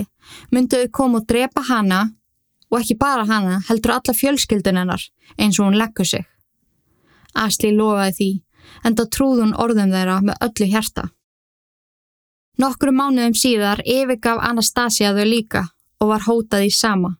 [0.54, 2.00] mynduðu koma og drepa hana
[2.70, 5.04] og ekki bara hana, heldur alla fjölskyldun hennar
[5.36, 6.26] eins og hún leggur sig.
[7.34, 8.30] Asli lofaði því,
[8.84, 11.08] en þá trúði hún orðum þeirra með öllu hjarta.
[12.58, 15.68] Nokkru mánuðum síðar yfirgaf Anastasia þau líka
[16.02, 17.16] og var hótað í sama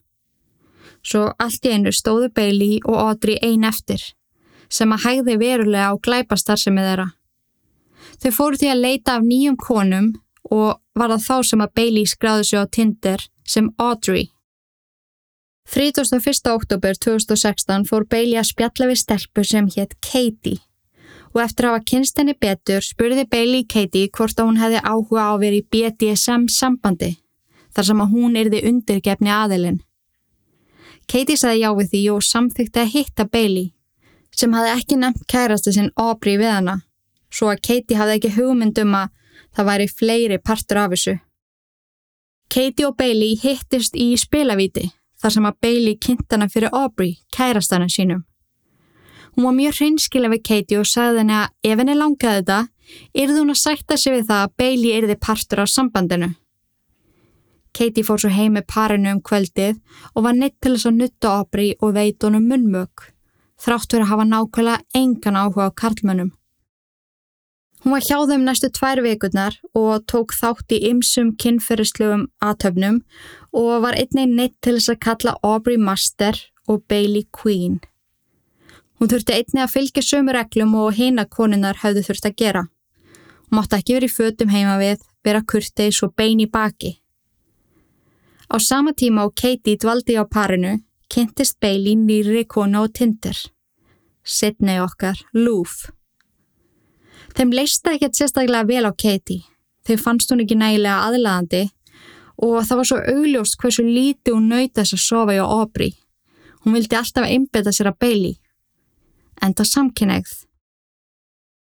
[1.02, 4.00] svo allt í einu stóðu Bailey og Audrey ein eftir,
[4.68, 7.08] sem að hægði verulega á glæpastar sem er þeirra.
[8.22, 10.12] Þau fóru því að leita af nýjum konum
[10.50, 14.30] og var það þá sem að Bailey skráði sig á Tinder sem Audrey.
[15.68, 16.48] 31.
[16.48, 20.62] oktober 2016 fór Bailey að spjalla við stelpur sem hétt Katie
[21.34, 25.26] og eftir að hafa kynst henni betur spurði Bailey Katie hvort að hún hefði áhuga
[25.28, 27.18] á í BDSM sambandi
[27.76, 29.82] þar sem að hún erði undirgefni aðilinn.
[31.08, 33.72] Katie saði já við því og samþykti að hitta Bailey
[34.38, 36.76] sem hafði ekki nefnt kærastu sinn Aubrey við hana
[37.32, 39.10] svo að Katie hafði ekki hugmyndum að
[39.56, 41.16] það væri fleiri partur af þessu.
[42.48, 44.88] Katie og Bailey hittist í spilavíti
[45.20, 48.24] þar sem að Bailey kynnt hana fyrir Aubrey, kærastana sínum.
[49.34, 52.58] Hún var mjög hreinskila við Katie og sagði henni að ef henni langaði þetta,
[53.14, 56.30] yrði hún að sætta sig við það að Bailey yrði partur af sambandinu.
[57.76, 59.78] Katie fór svo heim með parinu um kvöldið
[60.14, 63.08] og var neitt til þess að nutta Aubrey og veit honum munnmög,
[63.60, 66.32] þrátt verið að hafa nákvæmlega engan áhuga á karlmönnum.
[67.84, 73.04] Hún var hjá þeim næstu tvær vikurnar og tók þátt í ymsum kynferðislegum aðtöfnum
[73.54, 76.34] og var einnig neitt til þess að kalla Aubrey Master
[76.66, 77.78] og Bailey Queen.
[78.98, 82.64] Hún þurfti einnig að fylgja sömu reglum og hina konunar hafðu þurft að gera.
[83.46, 86.96] Hún mátti ekki verið í fötum heima við, vera kurteis og bein í baki.
[88.48, 90.78] Á sama tíma og Katie dvaldi á parinu,
[91.12, 93.36] kynntist Bailey nýri konu og tindir.
[94.24, 95.90] Sidney okkar, Lúf.
[97.36, 99.44] Þeim leista ekkert sérstaklega vel á Katie.
[99.84, 101.62] Þeim fannst hún ekki nægilega aðlaðandi
[102.44, 105.92] og það var svo augljóst hversu líti hún nöyt þess að sofa í Aubrey.
[106.64, 108.36] Hún vildi alltaf einbeta sér að Bailey.
[109.42, 110.32] enda samkynneigð.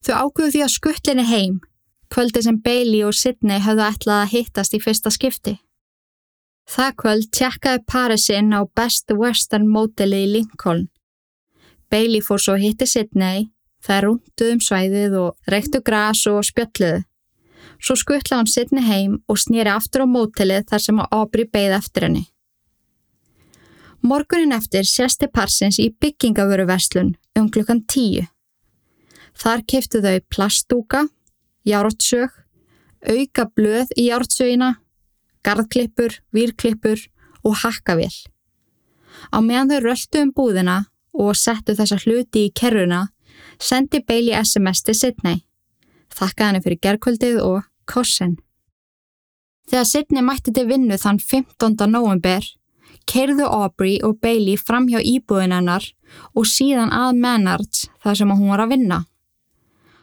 [0.06, 1.58] Þau ákveðu því að skuttlinni heim,
[2.08, 5.58] kvöldi sem Bailey og Sidney höfðu ætlað að hittast í fyrsta skipti.
[6.68, 10.88] Það kvöld tjekkaði Parisinn á Best Western mótili í Lincoln.
[11.90, 13.48] Bailey fór svo hitti Sidney,
[13.82, 17.04] það rúnduð um svæðið og reyktu gras og spjöldluðu.
[17.80, 22.06] Svo skuttla hann Sidney heim og snýri aftur á mótilið þar sem Aubrey beigð eftir
[22.06, 22.26] henni.
[24.00, 28.24] Morgunin eftir sérsti Parsins í byggingavöruverslun um klukkan tíu.
[29.36, 31.02] Þar keftu þau plastúka,
[31.68, 32.32] jártsög,
[33.04, 34.74] auka blöð í jártsögina,
[35.46, 37.02] gardklippur, výrklippur
[37.44, 38.12] og hakkavél.
[39.34, 40.76] Á meðan þau röldu um búðina
[41.12, 43.08] og settu þessa hluti í kerruna,
[43.58, 45.42] sendi Bailey SMS til Sidney.
[46.14, 48.38] Þakka henni fyrir gerkvöldið og kossin.
[49.70, 51.76] Þegar Sidney mætti til vinnu þann 15.
[51.90, 52.46] november
[53.10, 55.86] keirðu Aubrey og Bailey fram hjá íbúðin hennar
[56.34, 59.04] og síðan að Menards þar sem hún var að vinna.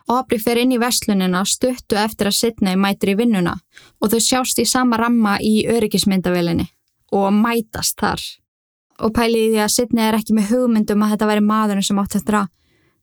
[0.07, 3.57] Aubrey fer inn í verslunina stuttu eftir að Sidney mætir í vinnuna
[3.99, 6.69] og þau sjást í sama ramma í öryggismyndavelinni
[7.17, 8.21] og mætast þar.
[9.03, 12.15] Og pæliði því að Sidney er ekki með hugmyndum að þetta væri maðurinn sem átt
[12.19, 12.53] eftir að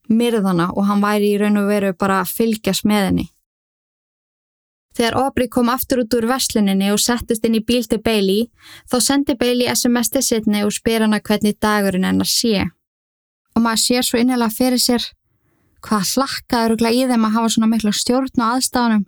[0.08, 3.26] myrðana og hann væri í raun og veru bara að fylgjast með henni.
[4.94, 8.46] Þegar Aubrey kom aftur út úr versluninni og settist inn í bíl til Bailey,
[8.86, 12.62] þá sendi Bailey SMS til Sidney og spyr hana hvernig dagurinn hennar sé.
[13.54, 15.08] Og maður sér svo innilega fyrir sér
[15.84, 19.04] hvað hlakkaður og í þeim að hafa svona miklu stjórn og aðstáðunum.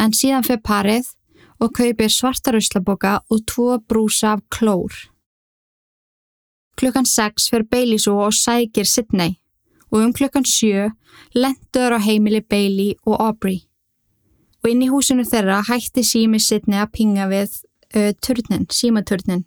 [0.00, 1.10] En síðan fyrir parið
[1.62, 4.94] og kaupir svartarauðslaboka og tvo brúsa af klór.
[6.80, 9.36] Klukkan 6 fyrir Bailey svo og sækir Sidney
[9.92, 10.88] og um klukkan 7
[11.36, 13.60] lendur á heimili Bailey og Aubrey
[14.62, 17.58] og inn í húsinu þeirra hætti sími sittni að pinga við
[17.96, 19.44] uh, turnin, símaturnin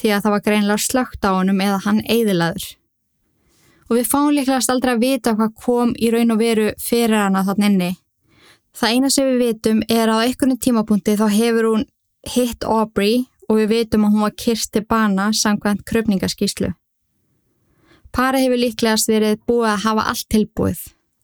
[0.00, 2.64] því að það var greinlega slögt á honum eða hann eiðilaður.
[3.90, 7.42] Og við fáum líklegast aldrei að vita hvað kom í raun og veru fyrir hana
[7.48, 7.90] þann inni.
[8.72, 11.84] Það eina sem við vitum er að á einhvern tímapunkti þá hefur hún
[12.34, 16.72] hitt Aubrey og við vitum að hún var kirsti bana samkvæmt kröpningaskíslu.
[18.12, 20.80] Para hefur líklegast verið búið að hafa allt tilbúið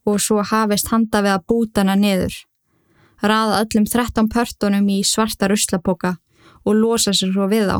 [0.08, 2.36] og svo hafist handa við að búta hana niður
[3.22, 6.16] raða öllum 13 pörtunum í svarta ruslapoka
[6.64, 7.78] og losa sér svo við á.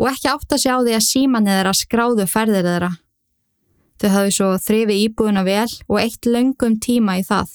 [0.00, 2.92] Og ekki átt að sjá því að símanið þeirra skráðu ferðir þeirra.
[4.00, 7.52] Þau hafðu svo þrifi íbúðuna vel og eitt löngum tíma í það.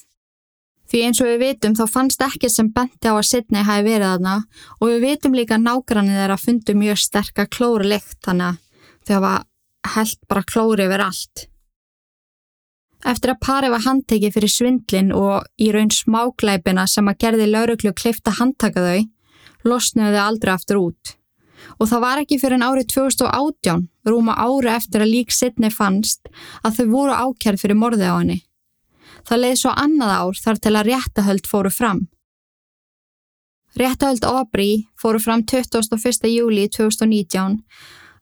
[0.90, 4.08] Því eins og við vitum þá fannst ekkert sem benti á að Sidney hafi verið
[4.08, 4.40] aðna
[4.80, 9.36] og við vitum líka nágrannir þeirra fundu mjög sterka klóri lykt þannig að þau hafa
[9.94, 11.46] held bara klóri yfir allt.
[13.08, 17.94] Eftir að parið var handtekið fyrir svindlin og í raun smáglæpina sem að gerði lauruglu
[17.96, 19.06] kleifta handtaka þau,
[19.70, 21.14] losnuðu þau aldrei aftur út.
[21.78, 26.26] Og það var ekki fyrir en árið 2018, rúma ári eftir að lík sittni fannst,
[26.66, 28.40] að þau voru ákjærð fyrir morðið á henni.
[29.28, 32.02] Það leiði svo annað ár þar til að réttahöld fóru fram.
[33.78, 36.26] Réttahöld Aubrey fóru fram 21.
[36.32, 37.60] júli 2019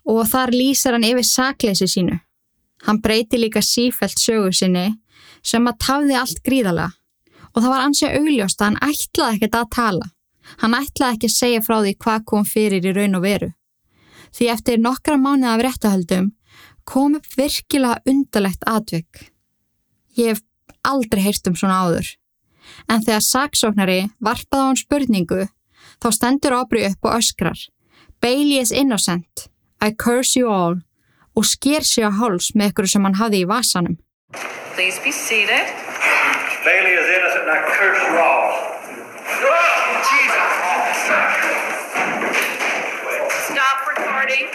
[0.08, 2.20] og þar lýsar hann yfir sakleysi sínu.
[2.86, 4.90] Hann breyti líka sífælt sögu sinni
[5.42, 6.92] sem að tafði allt gríðalega
[7.54, 10.10] og það var ansið augljóst að hann ætlaði ekkert að tala.
[10.62, 13.50] Hann ætlaði ekki að segja frá því hvað kom fyrir í raun og veru.
[14.36, 16.32] Því eftir nokkra mánuð af réttahöldum
[16.88, 19.28] kom upp virkilega undalegt atvik.
[20.18, 20.42] Ég hef
[20.88, 22.10] aldrei heyrt um svona áður.
[22.92, 25.48] En þegar saksóknari varpaði á hann spurningu
[26.02, 27.60] þá stendur Aubrey upp og öskrar.
[28.22, 29.48] Bailey is innocent.
[29.82, 30.82] I curse you all
[31.38, 34.00] og sker sig á háls með ykkur sem hann hafði í vasanum.
[34.74, 35.70] Please be seated.
[36.66, 39.77] Bailey is innocent and I curse you all.
[43.48, 44.48] Stop recording.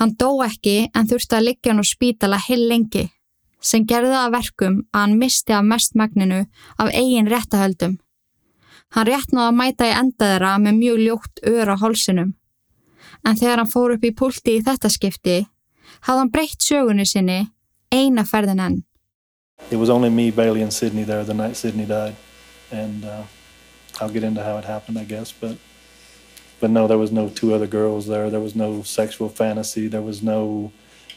[0.00, 3.04] Hann dó ekki en þurfti að liggja hann á spítala heil lengi
[3.60, 6.40] sem gerði það að verkum að hann misti af mestmagninu
[6.80, 7.98] af eigin réttahöldum.
[8.96, 12.30] Hann réttnaði að mæta í enda þeirra með mjög ljótt ör á hálsinum
[13.28, 15.36] en þegar hann fór upp í púlti í þetta skipti
[16.06, 17.42] hafði hann breytt sögunni sinni
[17.92, 18.80] eina ferðin enn.
[22.70, 23.24] And uh,
[24.00, 25.56] I'll get into how it happened I guess but
[26.60, 30.02] but no there was no two other girls there there was no sexual fantasy there
[30.02, 30.72] was no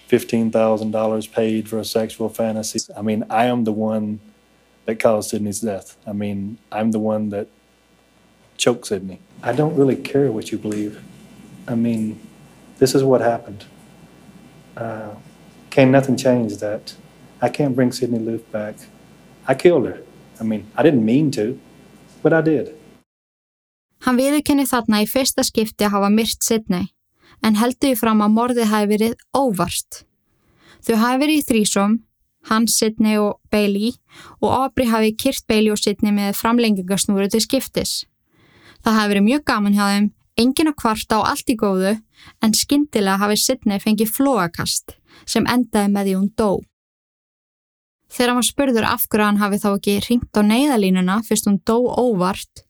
[0.10, 2.94] $15,000 paid for a sexual fantasy.
[2.96, 4.20] I mean, I am the one
[4.86, 5.98] that caused Sydney's death.
[6.06, 7.48] I mean, I'm the one that
[8.58, 9.20] choked Sydney.
[9.42, 11.02] I don't really care what you believe.
[11.68, 12.20] I mean,
[12.78, 13.66] this is what happened.
[14.78, 15.16] Uh,
[15.72, 16.94] can't nothing change that.
[17.42, 18.76] I can't bring Sydney Luth back.
[19.48, 20.02] I killed her.
[20.40, 21.60] I mean, I didn't mean to,
[22.22, 22.74] but I did.
[24.04, 26.90] Hann viðurkenni þarna í fyrsta skipti að hafa myrt Sydney,
[27.44, 30.04] en heldur því fram að morðið hafi verið óvart.
[30.84, 31.94] Þau hafi verið í þrísom,
[32.50, 33.94] hans, Sidney og Bailey
[34.42, 38.04] og Aubrey hafi kyrt Bailey og Sidney með framlengingarsnúru til skiptis.
[38.84, 40.10] Það hafi verið mjög gaman hjá þeim,
[40.44, 41.96] engin að kvarta og allt í góðu
[42.44, 44.98] en skyndilega hafi Sidney fengið flóakast
[45.30, 46.52] sem endaði með því hún dó.
[48.14, 51.58] Þegar hann var spurður af hverju hann hafi þá ekki ringt á neyðalínuna fyrst hún
[51.66, 52.66] dó óvart,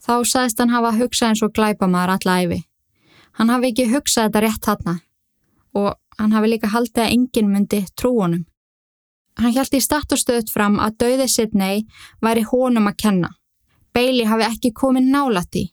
[0.00, 2.60] þá sagðist hann hafa hugsað eins og glæpamaður alla æfi.
[3.36, 4.96] Hann hafi ekki hugsað þetta rétt þarna
[5.76, 8.46] og hann hafi líka haldið að enginn myndi trú honum.
[9.40, 11.86] Hann held í stöðt fram að dauði Sidney
[12.20, 13.30] væri honum að kenna.
[13.92, 15.68] Bailey hafi ekki komið nálat í.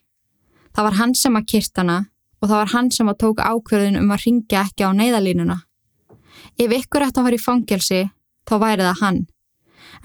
[0.75, 1.97] Það var hann sem að kyrt hana
[2.39, 5.57] og það var hann sem að tóka ákverðin um að ringja ekki á neyðalínuna.
[6.59, 8.01] Ef ykkur ætti að fara í fangelsi,
[8.47, 9.19] þá væri það hann.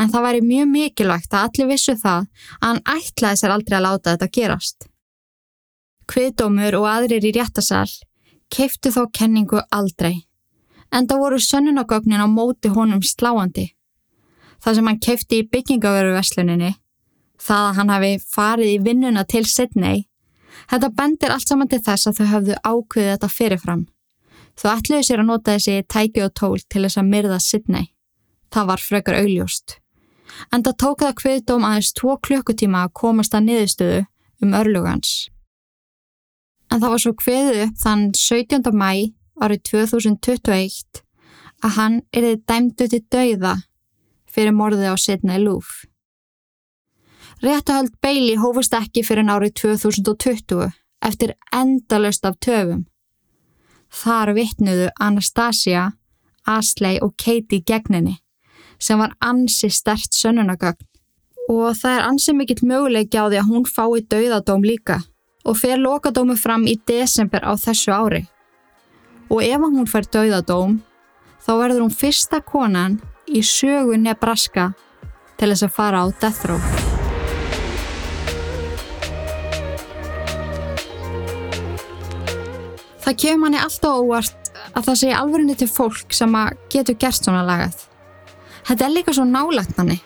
[0.01, 2.27] En það væri mjög mikilvægt að allir vissu það
[2.61, 4.89] að hann ætlaði sér aldrei að láta þetta gerast.
[6.11, 7.89] Kviðdómur og aðrir í réttasal
[8.53, 10.25] keiftu þó kenningu aldrei
[10.95, 13.73] en það voru sönnunagögnin á móti honum sláandi.
[14.63, 16.75] Það sem hann keifti í byggingaveruversluninni,
[17.41, 20.05] það að hann hafi farið í vinnuna til Sydney,
[20.71, 23.83] þetta bendir allt saman til þess að þau hafðu ákveðið þetta fyrirfram.
[24.55, 27.91] Þau ætluðu sér að nota þessi tæki og tól til þess að myrða Sydney.
[28.55, 29.81] Það var frekar augljóst.
[30.55, 34.05] En það tók það kviðdóm aðeins tvo klukkutíma að komast að niðurstöðu
[34.45, 35.15] um örlugans.
[36.71, 38.71] En það var svo kviðið upp þann 17.
[38.71, 38.91] mæ
[39.43, 41.03] árið 2021
[41.65, 43.57] að hann erði dæmdu til dauða
[44.31, 45.85] fyrir morðið á Sidney Loof.
[47.43, 50.71] Réttahöld Bailey hófust ekki fyrir árið 2020
[51.03, 52.87] eftir endalust af töfum.
[53.91, 55.93] Þar vittnuðu Anastasia,
[56.47, 58.21] Asley og Katie gegninni
[58.79, 60.87] sem var ansi stert sönnunagögn
[61.49, 65.03] og það er ansi mikill möguleiki á því að hún fái dauðadóm líka
[65.45, 68.25] og fer lokadómu fram í desember á þessu ári
[69.29, 70.79] og ef hún fær dauðadóm
[71.45, 74.73] þá verður hún fyrsta konan í sögu Nebraska
[75.39, 76.61] til þess að fara á death row.
[83.05, 86.37] Það kemur manni alltaf óvart að það segja alvörinni til fólk sem
[86.73, 87.77] getur gert svona lagað.
[88.65, 89.99] Þetta er líka svo nálagt manni.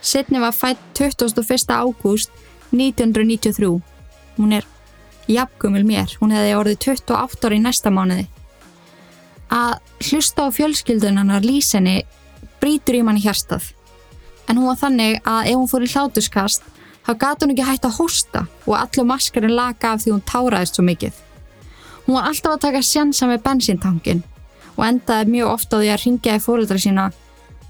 [0.00, 1.72] Sidney var fætt 21.
[1.72, 2.30] ágúst
[2.70, 3.80] 1993.
[4.38, 4.66] Hún er
[5.28, 8.26] jafngumil mér, hún hefði orðið 28 ári í næsta mánuði.
[9.48, 9.78] Að
[10.10, 12.02] hlusta á fjölskyldunanar lísenni
[12.60, 13.72] brítur í manni hérstað.
[14.48, 16.66] En hún var þannig að ef hún fór í hlátuskast
[17.06, 20.76] þá gata hún ekki hægt að hósta og allur maskarinn laga af því hún táraðist
[20.76, 21.14] svo mikið.
[22.06, 24.22] Hún var alltaf að taka sjansa með bensíntankin
[24.76, 27.08] og endaði mjög ofta á því að ringja í fóröldra sína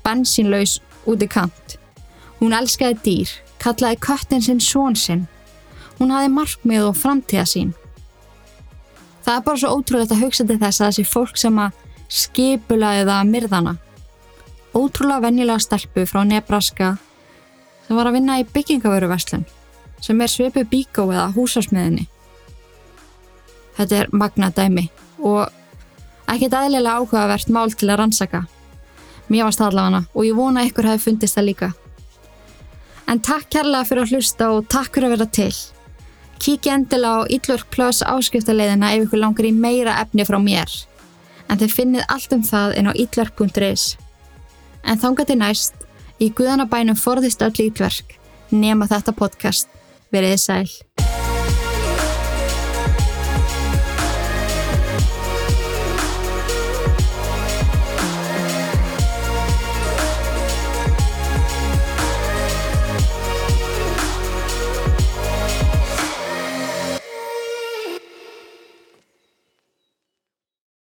[0.08, 1.78] bensínlaus út í kant.
[2.40, 5.26] Hún elskaði dýr, kallaði köttin sinn són sinn
[5.98, 7.74] Hún hafi markmið og framtíða sín.
[9.26, 13.02] Það er bara svo ótrúlegt að hugsa til þess að þessi fólk sem að skipulaði
[13.02, 13.72] það að myrðana.
[14.78, 16.92] Ótrúlega vennilega stelpu frá Nebraska
[17.86, 19.46] sem var að vinna í byggingavöruverslun
[20.04, 22.06] sem er svipu bíkó eða húsásmiðinni.
[23.74, 24.86] Þetta er magna dæmi
[25.18, 25.48] og
[26.30, 28.44] ekkert aðlilega áhugavert mál til að rannsaka.
[29.28, 31.72] Mér var staðlafana og ég vona ykkur hafi fundist það líka.
[33.08, 35.52] En takk kærlega fyrir að hlusta og takk fyrir að vera til.
[36.38, 40.70] Kíkja endilega á Íllurk Plus áskriftarleiðina ef ykkur langar í meira efni frá mér.
[41.48, 43.86] En þið finnið allt um það inn á íllurk.is.
[44.84, 45.74] En þánga til næst,
[46.20, 48.18] í guðanabænum forðist öll ítverk,
[48.50, 49.72] nema þetta podcast.
[50.12, 50.87] Verið sæl.